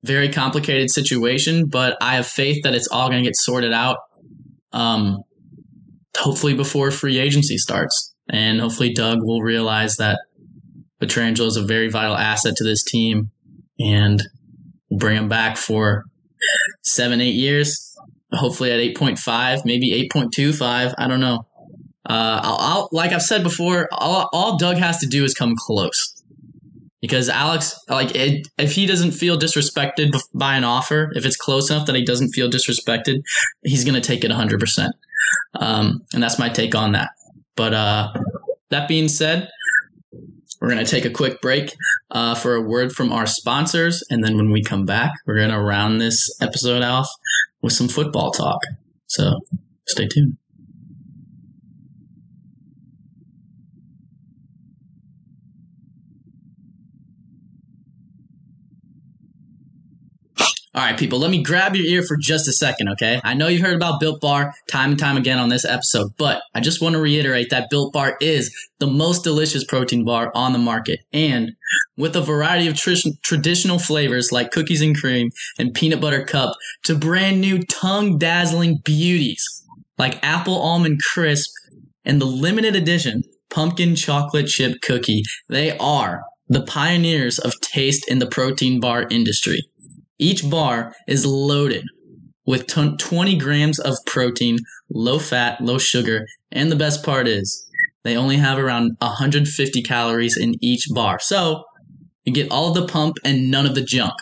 very 0.03 0.29
complicated 0.29 0.91
situation. 0.91 1.67
But 1.67 1.97
I 2.01 2.15
have 2.15 2.27
faith 2.27 2.63
that 2.63 2.75
it's 2.75 2.89
all 2.89 3.07
going 3.07 3.23
to 3.23 3.27
get 3.27 3.37
sorted 3.37 3.71
out. 3.71 3.99
Um, 4.73 5.23
hopefully 6.19 6.53
before 6.53 6.91
free 6.91 7.17
agency 7.17 7.57
starts. 7.57 8.13
And 8.29 8.59
hopefully 8.59 8.93
Doug 8.93 9.19
will 9.21 9.41
realize 9.41 9.97
that 9.97 10.19
Pietrangelo 11.01 11.47
is 11.47 11.57
a 11.57 11.63
very 11.63 11.89
vital 11.89 12.15
asset 12.15 12.55
to 12.57 12.63
this 12.63 12.83
team 12.83 13.31
and 13.79 14.21
bring 14.91 15.17
him 15.17 15.29
back 15.29 15.57
for 15.57 16.03
seven, 16.83 17.21
eight 17.21 17.35
years. 17.35 17.85
Hopefully 18.31 18.71
at 18.71 18.95
8.5, 18.95 19.65
maybe 19.65 20.07
8.25. 20.13 20.93
I 20.97 21.07
don't 21.07 21.19
know. 21.19 21.47
Uh, 22.07 22.39
I'll, 22.43 22.57
I'll, 22.59 22.89
like 22.91 23.11
I've 23.11 23.23
said 23.23 23.43
before, 23.43 23.87
all, 23.91 24.29
all 24.31 24.57
Doug 24.57 24.77
has 24.77 24.99
to 24.99 25.07
do 25.07 25.23
is 25.23 25.33
come 25.33 25.55
close 25.57 26.21
because 27.01 27.29
Alex, 27.29 27.75
like, 27.87 28.15
it, 28.15 28.47
if 28.57 28.73
he 28.73 28.85
doesn't 28.85 29.11
feel 29.11 29.37
disrespected 29.37 30.15
by 30.33 30.55
an 30.55 30.63
offer, 30.63 31.11
if 31.13 31.25
it's 31.25 31.37
close 31.37 31.69
enough 31.71 31.87
that 31.87 31.95
he 31.95 32.03
doesn't 32.03 32.29
feel 32.29 32.49
disrespected, 32.49 33.21
he's 33.63 33.83
going 33.83 33.99
to 33.99 34.07
take 34.07 34.23
it 34.23 34.31
100%. 34.31 34.89
Um, 35.55 36.01
and 36.13 36.21
that's 36.21 36.39
my 36.39 36.49
take 36.49 36.75
on 36.75 36.93
that. 36.93 37.11
But 37.55 37.73
uh, 37.73 38.13
that 38.69 38.87
being 38.87 39.07
said, 39.07 39.49
we're 40.61 40.69
going 40.69 40.83
to 40.83 40.89
take 40.89 41.05
a 41.05 41.09
quick 41.09 41.41
break 41.41 41.73
uh, 42.11 42.35
for 42.35 42.55
a 42.55 42.61
word 42.61 42.91
from 42.91 43.11
our 43.11 43.25
sponsors. 43.25 44.03
And 44.09 44.23
then 44.23 44.35
when 44.35 44.51
we 44.51 44.61
come 44.63 44.85
back, 44.85 45.11
we're 45.25 45.37
going 45.37 45.51
to 45.51 45.61
round 45.61 46.01
this 46.01 46.29
episode 46.41 46.83
off 46.83 47.07
with 47.61 47.73
some 47.73 47.87
football 47.87 48.31
talk. 48.31 48.59
So 49.07 49.39
stay 49.87 50.07
tuned. 50.07 50.38
All 60.79 60.85
right, 60.85 60.97
people, 60.97 61.19
let 61.19 61.29
me 61.29 61.43
grab 61.43 61.75
your 61.75 61.85
ear 61.85 62.03
for 62.03 62.15
just 62.15 62.47
a 62.47 62.53
second, 62.53 62.87
okay? 62.87 63.19
I 63.21 63.33
know 63.33 63.49
you've 63.49 63.61
heard 63.61 63.75
about 63.75 63.99
Built 63.99 64.21
Bar 64.21 64.53
time 64.71 64.91
and 64.91 64.97
time 64.97 65.17
again 65.17 65.37
on 65.37 65.49
this 65.49 65.65
episode, 65.65 66.11
but 66.17 66.41
I 66.55 66.61
just 66.61 66.81
want 66.81 66.93
to 66.93 67.01
reiterate 67.01 67.49
that 67.49 67.69
Built 67.69 67.91
Bar 67.91 68.15
is 68.21 68.49
the 68.79 68.87
most 68.87 69.25
delicious 69.25 69.65
protein 69.65 70.05
bar 70.05 70.31
on 70.33 70.53
the 70.53 70.57
market. 70.57 71.01
And 71.11 71.51
with 71.97 72.15
a 72.15 72.21
variety 72.21 72.69
of 72.69 72.77
tr- 72.77 73.09
traditional 73.23 73.77
flavors 73.77 74.31
like 74.31 74.51
cookies 74.51 74.81
and 74.81 74.95
cream 74.95 75.31
and 75.57 75.73
peanut 75.73 75.99
butter 75.99 76.23
cup 76.23 76.55
to 76.85 76.95
brand 76.95 77.41
new 77.41 77.61
tongue 77.63 78.17
dazzling 78.17 78.77
beauties 78.85 79.45
like 79.97 80.23
apple 80.23 80.61
almond 80.61 81.01
crisp 81.03 81.51
and 82.05 82.21
the 82.21 82.25
limited 82.25 82.77
edition 82.77 83.23
pumpkin 83.49 83.97
chocolate 83.97 84.47
chip 84.47 84.79
cookie, 84.81 85.23
they 85.49 85.77
are 85.77 86.21
the 86.47 86.61
pioneers 86.61 87.37
of 87.37 87.59
taste 87.59 88.09
in 88.09 88.19
the 88.19 88.27
protein 88.27 88.79
bar 88.79 89.05
industry. 89.11 89.61
Each 90.19 90.47
bar 90.47 90.93
is 91.07 91.25
loaded 91.25 91.85
with 92.45 92.67
20 92.67 93.37
grams 93.37 93.79
of 93.79 93.95
protein, 94.05 94.57
low 94.89 95.19
fat, 95.19 95.61
low 95.61 95.77
sugar, 95.77 96.27
and 96.51 96.71
the 96.71 96.75
best 96.75 97.03
part 97.03 97.27
is 97.27 97.65
they 98.03 98.17
only 98.17 98.37
have 98.37 98.57
around 98.57 98.95
150 98.99 99.81
calories 99.83 100.37
in 100.37 100.55
each 100.61 100.87
bar. 100.93 101.19
So 101.19 101.63
you 102.25 102.33
get 102.33 102.51
all 102.51 102.69
of 102.69 102.75
the 102.75 102.91
pump 102.91 103.17
and 103.23 103.49
none 103.49 103.65
of 103.65 103.75
the 103.75 103.83
junk. 103.83 104.13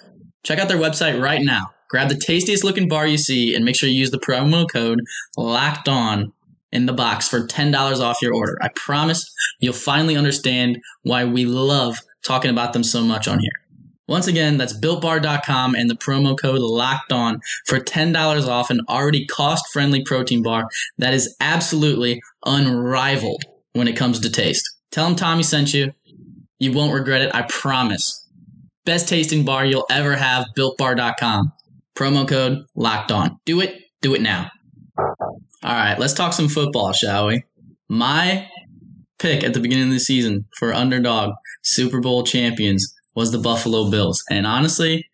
Check 0.44 0.60
out 0.60 0.68
their 0.68 0.78
website 0.78 1.22
right 1.22 1.42
now. 1.42 1.72
Grab 1.90 2.10
the 2.10 2.16
tastiest 2.16 2.64
looking 2.64 2.88
bar 2.88 3.08
you 3.08 3.18
see 3.18 3.56
and 3.56 3.64
make 3.64 3.76
sure 3.76 3.90
you 3.90 4.00
use 4.00 4.12
the 4.12 4.20
promo 4.20 4.70
code 4.70 5.00
LOCKED 5.38 5.88
ON 5.88 6.34
in 6.72 6.86
the 6.86 6.94
box 6.94 7.30
for 7.30 7.48
$10 7.48 8.00
off 8.02 8.22
your 8.22 8.36
order. 8.36 8.58
I 8.62 8.70
promise 8.76 9.34
you'll 9.60 9.74
finally 9.74 10.18
understand 10.18 10.80
why 11.04 11.24
we 11.26 11.46
love 11.46 12.02
talking 12.26 12.52
about 12.52 12.74
them 12.74 12.84
so 12.84 13.02
much 13.04 13.28
on 13.28 13.40
here. 13.40 13.52
Once 14.08 14.28
again, 14.28 14.58
that's 14.58 14.78
builtbar.com 14.78 15.76
and 15.76 15.90
the 15.90 15.96
promo 15.96 16.38
code 16.40 16.60
locked 16.60 17.12
on 17.12 17.42
for 17.66 17.80
$10 17.80 18.48
off 18.48 18.70
an 18.70 18.80
already 18.88 19.26
cost 19.26 19.66
friendly 19.74 20.02
protein 20.04 20.42
bar 20.42 20.70
that 20.98 21.14
is 21.14 21.36
absolutely 21.42 22.22
unrivaled 22.46 23.44
when 23.74 23.88
it 23.88 23.98
comes 23.98 24.20
to 24.20 24.30
taste. 24.30 24.70
Tell 24.92 25.06
them 25.06 25.16
Tommy 25.16 25.44
sent 25.44 25.74
you. 25.74 25.92
You 26.60 26.72
won't 26.72 26.94
regret 26.94 27.22
it, 27.22 27.36
I 27.36 27.44
promise. 27.44 28.26
Best 28.86 29.10
tasting 29.10 29.44
bar 29.44 29.66
you'll 29.66 29.86
ever 29.92 30.16
have, 30.16 30.46
builtbar.com. 30.58 31.52
Promo 31.96 32.28
code 32.28 32.66
locked 32.76 33.12
on. 33.12 33.40
Do 33.46 33.60
it, 33.60 33.76
do 34.02 34.16
it 34.16 34.22
now. 34.22 34.50
All 34.98 35.74
right, 35.74 36.00
let's 36.00 36.14
talk 36.14 36.32
some 36.32 36.48
football, 36.48 36.94
shall 36.94 37.28
we? 37.28 37.44
My 37.90 38.48
pick 39.20 39.44
at 39.44 39.54
the 39.54 39.60
beginning 39.60 39.88
of 39.88 39.94
the 39.94 40.00
season 40.00 40.46
for 40.58 40.74
underdog 40.74 41.34
Super 41.64 42.00
Bowl 42.00 42.24
champions 42.24 42.94
was 43.18 43.32
the 43.32 43.40
Buffalo 43.40 43.90
Bills. 43.90 44.24
And 44.30 44.46
honestly, 44.46 45.10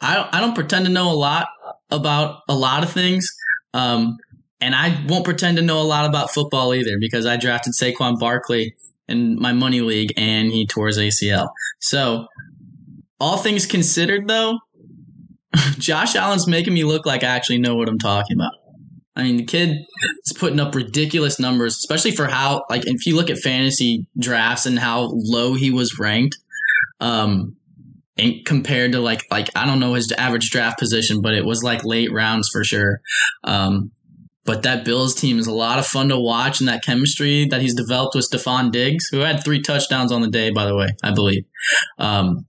I 0.00 0.28
I 0.32 0.40
don't 0.40 0.56
pretend 0.56 0.84
to 0.86 0.90
know 0.90 1.12
a 1.12 1.14
lot 1.14 1.46
about 1.90 2.40
a 2.48 2.54
lot 2.56 2.82
of 2.82 2.90
things. 2.90 3.30
Um, 3.72 4.16
and 4.60 4.74
I 4.74 5.00
won't 5.08 5.24
pretend 5.24 5.56
to 5.58 5.62
know 5.62 5.80
a 5.80 5.86
lot 5.86 6.06
about 6.06 6.32
football 6.32 6.74
either 6.74 6.98
because 6.98 7.26
I 7.26 7.36
drafted 7.36 7.74
Saquon 7.74 8.18
Barkley 8.18 8.74
in 9.08 9.40
my 9.40 9.52
money 9.52 9.80
league 9.80 10.12
and 10.16 10.50
he 10.50 10.66
tore 10.66 10.88
his 10.88 10.98
ACL. 10.98 11.50
So, 11.78 12.26
all 13.20 13.36
things 13.36 13.64
considered, 13.64 14.26
though, 14.26 14.58
Josh 15.78 16.16
Allen's 16.16 16.48
making 16.48 16.74
me 16.74 16.82
look 16.82 17.06
like 17.06 17.22
I 17.22 17.28
actually 17.28 17.58
know 17.58 17.76
what 17.76 17.88
I'm 17.88 17.98
talking 17.98 18.36
about. 18.36 18.54
I 19.14 19.22
mean, 19.22 19.36
the 19.36 19.44
kid 19.44 19.78
is 20.26 20.32
putting 20.36 20.58
up 20.58 20.74
ridiculous 20.74 21.38
numbers, 21.38 21.76
especially 21.76 22.12
for 22.12 22.26
how, 22.26 22.64
like, 22.68 22.86
if 22.86 23.06
you 23.06 23.14
look 23.14 23.30
at 23.30 23.38
fantasy 23.38 24.06
drafts 24.18 24.66
and 24.66 24.78
how 24.78 25.10
low 25.12 25.54
he 25.54 25.70
was 25.70 25.98
ranked, 25.98 26.36
um, 27.00 27.56
and 28.16 28.44
compared 28.44 28.92
to 28.92 29.00
like 29.00 29.22
like 29.30 29.48
I 29.56 29.66
don't 29.66 29.80
know 29.80 29.94
his 29.94 30.12
average 30.12 30.50
draft 30.50 30.78
position, 30.78 31.20
but 31.22 31.34
it 31.34 31.44
was 31.44 31.62
like 31.62 31.84
late 31.84 32.12
rounds 32.12 32.48
for 32.52 32.64
sure. 32.64 33.00
Um, 33.44 33.92
but 34.44 34.62
that 34.62 34.84
Bills 34.84 35.14
team 35.14 35.38
is 35.38 35.46
a 35.46 35.54
lot 35.54 35.78
of 35.78 35.86
fun 35.86 36.08
to 36.08 36.18
watch, 36.18 36.60
and 36.60 36.68
that 36.68 36.82
chemistry 36.82 37.46
that 37.50 37.60
he's 37.60 37.74
developed 37.74 38.14
with 38.14 38.28
Stefon 38.30 38.72
Diggs, 38.72 39.08
who 39.10 39.18
had 39.18 39.44
three 39.44 39.60
touchdowns 39.60 40.12
on 40.12 40.22
the 40.22 40.30
day, 40.30 40.50
by 40.50 40.64
the 40.64 40.74
way, 40.74 40.88
I 41.02 41.12
believe. 41.12 41.44
Um, 41.98 42.46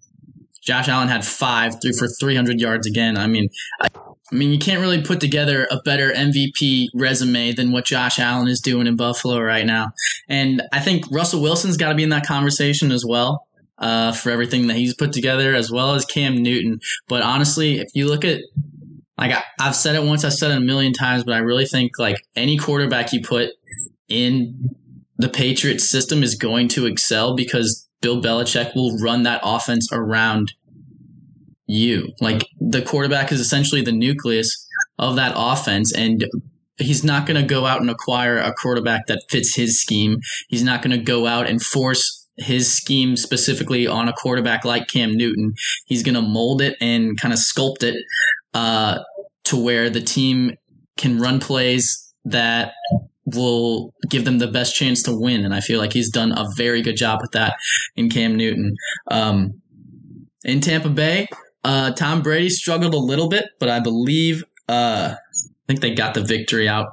Josh 0.63 0.87
Allen 0.87 1.07
had 1.07 1.25
five, 1.25 1.81
threw 1.81 1.91
for 1.91 2.07
300 2.07 2.59
yards 2.59 2.87
again. 2.87 3.17
I 3.17 3.27
mean, 3.27 3.49
I, 3.81 3.89
I 4.31 4.35
mean, 4.35 4.51
you 4.51 4.59
can't 4.59 4.79
really 4.79 5.01
put 5.01 5.19
together 5.19 5.67
a 5.69 5.81
better 5.83 6.11
MVP 6.11 6.87
resume 6.93 7.51
than 7.51 7.71
what 7.71 7.85
Josh 7.85 8.19
Allen 8.19 8.47
is 8.47 8.61
doing 8.61 8.87
in 8.87 8.95
Buffalo 8.95 9.39
right 9.39 9.65
now. 9.65 9.91
And 10.29 10.61
I 10.71 10.79
think 10.79 11.05
Russell 11.11 11.41
Wilson's 11.41 11.77
got 11.77 11.89
to 11.89 11.95
be 11.95 12.03
in 12.03 12.09
that 12.09 12.25
conversation 12.25 12.91
as 12.91 13.03
well. 13.05 13.47
Uh, 13.81 14.11
for 14.11 14.29
everything 14.29 14.67
that 14.67 14.77
he's 14.77 14.93
put 14.93 15.11
together, 15.11 15.55
as 15.55 15.71
well 15.71 15.95
as 15.95 16.05
Cam 16.05 16.35
Newton. 16.35 16.79
But 17.07 17.23
honestly, 17.23 17.79
if 17.79 17.87
you 17.95 18.07
look 18.07 18.23
at 18.23 18.41
like 19.17 19.31
I, 19.31 19.43
I've 19.59 19.75
said 19.75 19.95
it 19.95 20.03
once, 20.03 20.23
I've 20.23 20.33
said 20.33 20.51
it 20.51 20.57
a 20.57 20.61
million 20.61 20.93
times, 20.93 21.23
but 21.23 21.33
I 21.33 21.39
really 21.39 21.65
think 21.65 21.91
like 21.97 22.17
any 22.35 22.57
quarterback 22.57 23.11
you 23.11 23.21
put 23.21 23.49
in 24.07 24.75
the 25.17 25.29
Patriots 25.29 25.89
system 25.89 26.23
is 26.23 26.35
going 26.35 26.67
to 26.69 26.87
excel 26.87 27.35
because 27.35 27.87
Bill 28.01 28.21
Belichick 28.21 28.75
will 28.75 28.97
run 28.97 29.23
that 29.23 29.41
offense 29.43 29.89
around 29.91 30.53
you. 31.67 32.11
Like 32.19 32.47
the 32.59 32.81
quarterback 32.81 33.31
is 33.31 33.39
essentially 33.39 33.81
the 33.81 33.91
nucleus 33.91 34.67
of 34.97 35.15
that 35.15 35.33
offense 35.35 35.93
and 35.95 36.25
he's 36.77 37.03
not 37.03 37.27
going 37.27 37.39
to 37.39 37.47
go 37.47 37.65
out 37.65 37.81
and 37.81 37.89
acquire 37.89 38.37
a 38.37 38.53
quarterback 38.53 39.05
that 39.07 39.21
fits 39.29 39.55
his 39.55 39.79
scheme. 39.79 40.17
He's 40.49 40.63
not 40.63 40.81
going 40.81 40.97
to 40.97 41.03
go 41.03 41.27
out 41.27 41.47
and 41.47 41.61
force 41.61 42.20
his 42.41 42.73
scheme 42.73 43.15
specifically 43.15 43.87
on 43.87 44.07
a 44.07 44.13
quarterback 44.13 44.65
like 44.65 44.87
Cam 44.87 45.15
Newton. 45.15 45.53
He's 45.85 46.03
going 46.03 46.15
to 46.15 46.21
mold 46.21 46.61
it 46.61 46.75
and 46.81 47.19
kind 47.19 47.33
of 47.33 47.39
sculpt 47.39 47.83
it 47.83 47.95
uh, 48.53 48.99
to 49.45 49.57
where 49.57 49.89
the 49.89 50.01
team 50.01 50.55
can 50.97 51.19
run 51.19 51.39
plays 51.39 52.13
that 52.25 52.73
will 53.25 53.93
give 54.09 54.25
them 54.25 54.39
the 54.39 54.47
best 54.47 54.75
chance 54.75 55.03
to 55.03 55.17
win. 55.17 55.45
And 55.45 55.53
I 55.53 55.61
feel 55.61 55.79
like 55.79 55.93
he's 55.93 56.09
done 56.09 56.31
a 56.31 56.47
very 56.55 56.81
good 56.81 56.97
job 56.97 57.19
with 57.21 57.31
that 57.31 57.55
in 57.95 58.09
Cam 58.09 58.35
Newton. 58.35 58.75
Um, 59.09 59.61
in 60.43 60.59
Tampa 60.59 60.89
Bay, 60.89 61.27
uh, 61.63 61.91
Tom 61.91 62.21
Brady 62.21 62.49
struggled 62.49 62.93
a 62.93 62.99
little 62.99 63.29
bit, 63.29 63.45
but 63.59 63.69
I 63.69 63.79
believe 63.79 64.43
uh, 64.67 65.15
I 65.15 65.65
think 65.67 65.81
they 65.81 65.93
got 65.93 66.13
the 66.13 66.23
victory 66.23 66.67
out. 66.67 66.87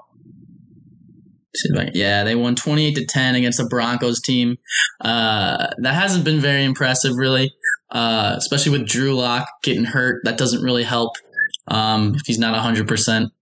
Yeah, 1.95 2.25
they 2.25 2.35
won 2.35 2.55
twenty 2.55 2.87
eight 2.87 2.97
to 2.97 3.07
ten 3.07 3.35
against 3.35 3.59
the 3.59 3.67
Broncos 3.67 4.21
team. 4.21 4.57
Uh, 5.01 5.69
that 5.79 5.95
hasn't 5.95 6.25
been 6.25 6.41
very 6.41 6.65
impressive, 6.65 7.17
really, 7.17 7.53
uh, 7.91 8.35
especially 8.37 8.73
with 8.73 8.87
Drew 8.87 9.15
Lock 9.15 9.49
getting 9.63 9.85
hurt. 9.85 10.23
That 10.25 10.39
doesn't 10.39 10.63
really 10.63 10.85
help 10.85 11.13
um, 11.69 12.15
if 12.15 12.23
he's 12.27 12.39
not 12.39 12.57
hundred 12.59 12.87
percent. 12.87 13.33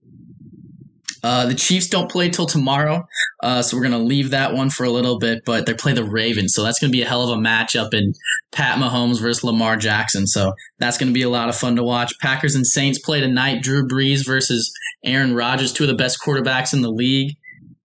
Uh, 1.23 1.47
the 1.47 1.55
Chiefs 1.55 1.89
don't 1.89 2.09
play 2.09 2.31
till 2.31 2.47
tomorrow, 2.47 3.05
uh, 3.43 3.61
so 3.61 3.77
we're 3.77 3.83
gonna 3.83 3.99
leave 3.99 4.31
that 4.31 4.55
one 4.55 4.71
for 4.71 4.85
a 4.85 4.91
little 4.91 5.19
bit. 5.19 5.43
But 5.45 5.67
they 5.67 5.75
play 5.75 5.93
the 5.93 6.05
Ravens, 6.05 6.55
so 6.55 6.63
that's 6.63 6.79
gonna 6.79 6.93
be 6.93 7.03
a 7.03 7.09
hell 7.09 7.29
of 7.29 7.37
a 7.37 7.43
matchup 7.43 7.93
in 7.95 8.13
Pat 8.53 8.79
Mahomes 8.79 9.21
versus 9.21 9.43
Lamar 9.43 9.77
Jackson. 9.77 10.29
So 10.29 10.53
that's 10.79 10.99
gonna 10.99 11.11
be 11.11 11.23
a 11.23 11.29
lot 11.29 11.49
of 11.49 11.57
fun 11.57 11.75
to 11.77 11.83
watch. 11.83 12.13
Packers 12.21 12.55
and 12.55 12.67
Saints 12.67 13.01
play 13.01 13.21
tonight. 13.21 13.63
Drew 13.63 13.89
Brees 13.89 14.25
versus 14.25 14.73
Aaron 15.05 15.35
Rodgers, 15.35 15.73
two 15.73 15.83
of 15.85 15.89
the 15.89 15.95
best 15.95 16.21
quarterbacks 16.25 16.73
in 16.73 16.83
the 16.83 16.93
league. 16.93 17.37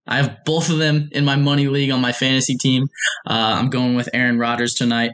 I 0.08 0.18
have 0.18 0.40
both 0.46 0.70
of 0.70 0.78
them 0.78 1.10
in 1.12 1.26
my 1.26 1.36
money 1.36 1.68
league 1.68 1.92
on 1.92 2.02
my 2.02 2.12
fantasy 2.12 2.56
team. 2.58 2.88
Uh, 3.26 3.56
I'm 3.60 3.70
going 3.70 3.96
with 3.96 4.10
Aaron 4.14 4.40
Rodgers 4.40 4.74
tonight. 4.74 5.12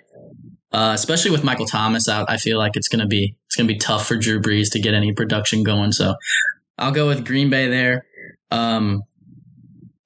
Uh, 0.71 0.91
especially 0.93 1.31
with 1.31 1.43
Michael 1.43 1.65
Thomas 1.65 2.09
out, 2.09 2.29
I 2.29 2.37
feel 2.37 2.57
like 2.57 2.75
it's 2.75 2.89
gonna 2.89 3.07
be 3.07 3.35
it's 3.45 3.55
gonna 3.55 3.67
be 3.67 3.77
tough 3.77 4.07
for 4.07 4.15
Drew 4.17 4.41
Brees 4.41 4.71
to 4.71 4.79
get 4.79 4.93
any 4.93 5.13
production 5.13 5.63
going. 5.63 5.91
So 5.91 6.15
I'll 6.77 6.91
go 6.91 7.07
with 7.07 7.25
Green 7.25 7.49
Bay 7.49 7.67
there. 7.67 8.05
Um, 8.51 9.03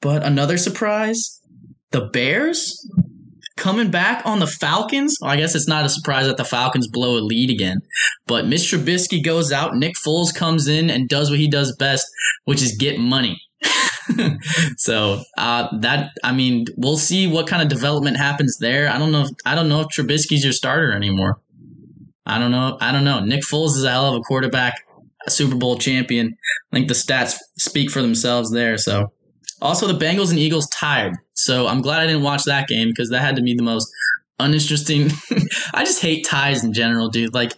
but 0.01 0.23
another 0.23 0.57
surprise, 0.57 1.41
the 1.91 2.01
Bears 2.01 2.87
coming 3.57 3.91
back 3.91 4.25
on 4.25 4.39
the 4.39 4.47
Falcons. 4.47 5.17
Well, 5.21 5.31
I 5.31 5.37
guess 5.37 5.55
it's 5.55 5.67
not 5.67 5.85
a 5.85 5.89
surprise 5.89 6.27
that 6.27 6.37
the 6.37 6.45
Falcons 6.45 6.87
blow 6.87 7.17
a 7.17 7.21
lead 7.21 7.49
again. 7.49 7.81
But 8.25 8.47
Mitch 8.47 8.71
Trubisky 8.71 9.23
goes 9.23 9.51
out, 9.51 9.75
Nick 9.75 9.95
Foles 9.95 10.33
comes 10.33 10.67
in 10.67 10.89
and 10.89 11.07
does 11.07 11.29
what 11.29 11.39
he 11.39 11.47
does 11.47 11.75
best, 11.77 12.05
which 12.45 12.61
is 12.61 12.75
get 12.77 12.99
money. 12.99 13.39
so 14.77 15.21
uh, 15.37 15.67
that 15.79 16.11
I 16.23 16.31
mean, 16.31 16.65
we'll 16.77 16.97
see 16.97 17.27
what 17.27 17.47
kind 17.47 17.61
of 17.61 17.67
development 17.67 18.17
happens 18.17 18.57
there. 18.59 18.89
I 18.89 18.97
don't 18.97 19.11
know. 19.11 19.23
If, 19.23 19.29
I 19.45 19.55
don't 19.55 19.69
know 19.69 19.81
if 19.81 19.87
Trubisky's 19.87 20.43
your 20.43 20.53
starter 20.53 20.91
anymore. 20.91 21.39
I 22.25 22.39
don't 22.39 22.51
know. 22.51 22.77
I 22.79 22.91
don't 22.91 23.03
know. 23.03 23.19
Nick 23.19 23.41
Foles 23.41 23.75
is 23.77 23.83
a 23.83 23.91
hell 23.91 24.13
of 24.13 24.15
a 24.15 24.21
quarterback 24.21 24.75
a 25.25 25.31
Super 25.31 25.55
Bowl 25.55 25.77
champion. 25.77 26.35
I 26.71 26.75
think 26.75 26.87
the 26.87 26.93
stats 26.93 27.37
speak 27.57 27.91
for 27.91 28.01
themselves 28.01 28.51
there. 28.51 28.77
So, 28.77 29.11
also 29.61 29.87
the 29.87 30.05
Bengals 30.05 30.31
and 30.31 30.39
Eagles 30.39 30.67
tied. 30.69 31.13
So 31.33 31.67
I'm 31.67 31.81
glad 31.81 32.01
I 32.01 32.07
didn't 32.07 32.23
watch 32.23 32.43
that 32.45 32.67
game 32.67 32.89
because 32.89 33.09
that 33.09 33.21
had 33.21 33.35
to 33.35 33.41
be 33.41 33.55
the 33.55 33.63
most 33.63 33.91
uninteresting. 34.39 35.11
I 35.73 35.83
just 35.85 36.01
hate 36.01 36.25
ties 36.25 36.63
in 36.63 36.73
general, 36.73 37.09
dude. 37.09 37.33
Like 37.33 37.53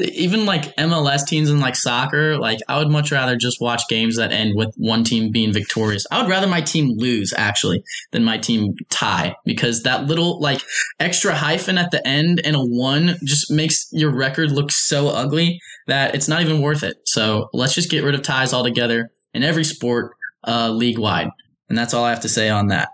even 0.00 0.46
like 0.46 0.76
MLS 0.76 1.26
teams 1.26 1.50
and 1.50 1.60
like 1.60 1.74
soccer, 1.74 2.38
like 2.38 2.58
I 2.68 2.78
would 2.78 2.90
much 2.90 3.10
rather 3.10 3.36
just 3.36 3.60
watch 3.60 3.82
games 3.88 4.16
that 4.16 4.32
end 4.32 4.52
with 4.54 4.72
one 4.76 5.02
team 5.04 5.32
being 5.32 5.52
victorious. 5.52 6.06
I 6.10 6.20
would 6.20 6.30
rather 6.30 6.46
my 6.46 6.60
team 6.60 6.96
lose 6.96 7.34
actually 7.36 7.82
than 8.12 8.24
my 8.24 8.38
team 8.38 8.74
tie 8.90 9.34
because 9.44 9.82
that 9.82 10.06
little 10.06 10.40
like 10.40 10.62
extra 11.00 11.34
hyphen 11.34 11.78
at 11.78 11.90
the 11.90 12.06
end 12.06 12.40
and 12.44 12.54
a 12.54 12.60
one 12.60 13.16
just 13.24 13.50
makes 13.50 13.88
your 13.92 14.14
record 14.14 14.52
look 14.52 14.70
so 14.70 15.08
ugly 15.08 15.60
that 15.88 16.14
it's 16.14 16.28
not 16.28 16.42
even 16.42 16.60
worth 16.60 16.82
it. 16.82 16.96
So 17.04 17.48
let's 17.52 17.74
just 17.74 17.90
get 17.90 18.04
rid 18.04 18.14
of 18.14 18.22
ties 18.22 18.52
altogether 18.52 19.10
in 19.34 19.42
every 19.42 19.64
sport, 19.64 20.12
uh, 20.46 20.70
league 20.70 20.98
wide. 20.98 21.28
And 21.68 21.76
that's 21.76 21.92
all 21.92 22.04
I 22.04 22.10
have 22.10 22.20
to 22.20 22.28
say 22.28 22.48
on 22.48 22.68
that. 22.68 22.88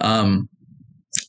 Um, 0.00 0.48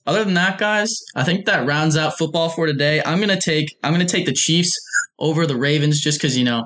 other 0.06 0.24
than 0.24 0.36
that, 0.36 0.58
guys, 0.58 1.02
I 1.16 1.24
think 1.24 1.46
that 1.46 1.66
rounds 1.66 1.98
out 1.98 2.18
football 2.18 2.50
for 2.50 2.66
today. 2.66 3.02
I'm 3.06 3.20
gonna 3.20 3.40
take 3.40 3.76
I'm 3.84 3.92
gonna 3.92 4.06
take 4.06 4.26
the 4.26 4.34
Chiefs 4.34 4.78
over 5.20 5.46
the 5.46 5.56
Ravens 5.56 6.00
just 6.00 6.20
because, 6.20 6.38
you 6.38 6.44
know, 6.44 6.66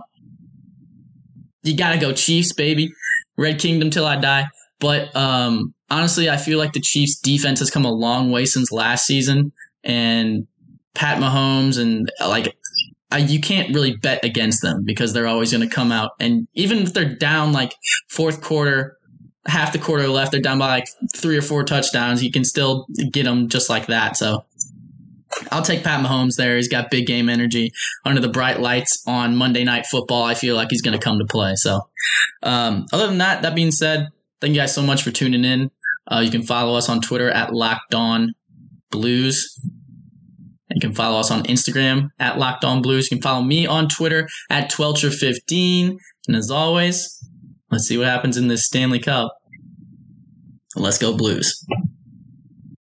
you 1.63 1.75
got 1.75 1.93
to 1.93 1.99
go 1.99 2.11
Chiefs, 2.11 2.53
baby. 2.53 2.91
Red 3.37 3.59
Kingdom 3.59 3.89
till 3.89 4.05
I 4.05 4.17
die. 4.17 4.45
But 4.79 5.15
um, 5.15 5.73
honestly, 5.89 6.29
I 6.29 6.37
feel 6.37 6.57
like 6.57 6.73
the 6.73 6.81
Chiefs 6.81 7.19
defense 7.19 7.59
has 7.59 7.69
come 7.69 7.85
a 7.85 7.91
long 7.91 8.31
way 8.31 8.45
since 8.45 8.71
last 8.71 9.05
season. 9.05 9.51
And 9.83 10.47
Pat 10.93 11.19
Mahomes 11.19 11.79
and 11.79 12.11
like 12.19 12.55
I, 13.11 13.19
you 13.19 13.39
can't 13.39 13.73
really 13.73 13.95
bet 13.97 14.23
against 14.23 14.61
them 14.61 14.83
because 14.85 15.13
they're 15.13 15.27
always 15.27 15.51
going 15.51 15.67
to 15.67 15.73
come 15.73 15.91
out. 15.91 16.11
And 16.19 16.47
even 16.53 16.79
if 16.79 16.93
they're 16.93 17.15
down 17.15 17.51
like 17.51 17.73
fourth 18.09 18.41
quarter, 18.41 18.97
half 19.47 19.73
the 19.73 19.79
quarter 19.79 20.07
left, 20.07 20.31
they're 20.31 20.41
down 20.41 20.59
by 20.59 20.67
like 20.67 20.87
three 21.15 21.37
or 21.37 21.41
four 21.41 21.63
touchdowns. 21.63 22.23
You 22.23 22.31
can 22.31 22.45
still 22.45 22.87
get 23.11 23.23
them 23.23 23.49
just 23.49 23.69
like 23.69 23.87
that. 23.87 24.15
So 24.15 24.45
I'll 25.51 25.61
take 25.61 25.83
Pat 25.83 26.03
Mahomes 26.03 26.35
there. 26.35 26.57
He's 26.57 26.67
got 26.67 26.91
big 26.91 27.07
game 27.07 27.29
energy 27.29 27.71
under 28.05 28.21
the 28.21 28.29
bright 28.29 28.59
lights 28.59 29.03
on 29.07 29.35
Monday 29.35 29.63
Night 29.63 29.85
Football. 29.85 30.23
I 30.23 30.33
feel 30.33 30.55
like 30.55 30.69
he's 30.69 30.81
going 30.81 30.97
to 30.97 31.03
come 31.03 31.19
to 31.19 31.25
play. 31.25 31.55
So, 31.55 31.81
um, 32.43 32.85
other 32.91 33.07
than 33.07 33.19
that, 33.19 33.41
that 33.41 33.55
being 33.55 33.71
said, 33.71 34.09
thank 34.39 34.53
you 34.53 34.59
guys 34.59 34.73
so 34.73 34.81
much 34.81 35.03
for 35.03 35.11
tuning 35.11 35.45
in. 35.45 35.71
Uh, 36.07 36.19
you 36.19 36.31
can 36.31 36.43
follow 36.43 36.75
us 36.75 36.89
on 36.89 37.01
Twitter 37.01 37.29
at 37.29 37.53
Locked 37.53 37.93
On 37.95 38.33
Blues. 38.89 39.59
You 40.73 40.79
can 40.79 40.93
follow 40.93 41.19
us 41.19 41.31
on 41.31 41.43
Instagram 41.43 42.09
at 42.19 42.37
Locked 42.37 42.63
On 42.63 42.81
Blues. 42.81 43.09
You 43.09 43.17
can 43.17 43.21
follow 43.21 43.43
me 43.43 43.65
on 43.65 43.87
Twitter 43.87 44.27
at 44.49 44.71
Twelcher15. 44.71 45.97
And 46.27 46.35
as 46.35 46.49
always, 46.49 47.19
let's 47.69 47.87
see 47.87 47.97
what 47.97 48.07
happens 48.07 48.37
in 48.37 48.47
this 48.47 48.65
Stanley 48.65 48.99
Cup. 48.99 49.33
Let's 50.75 50.97
go 50.97 51.15
Blues. 51.15 51.65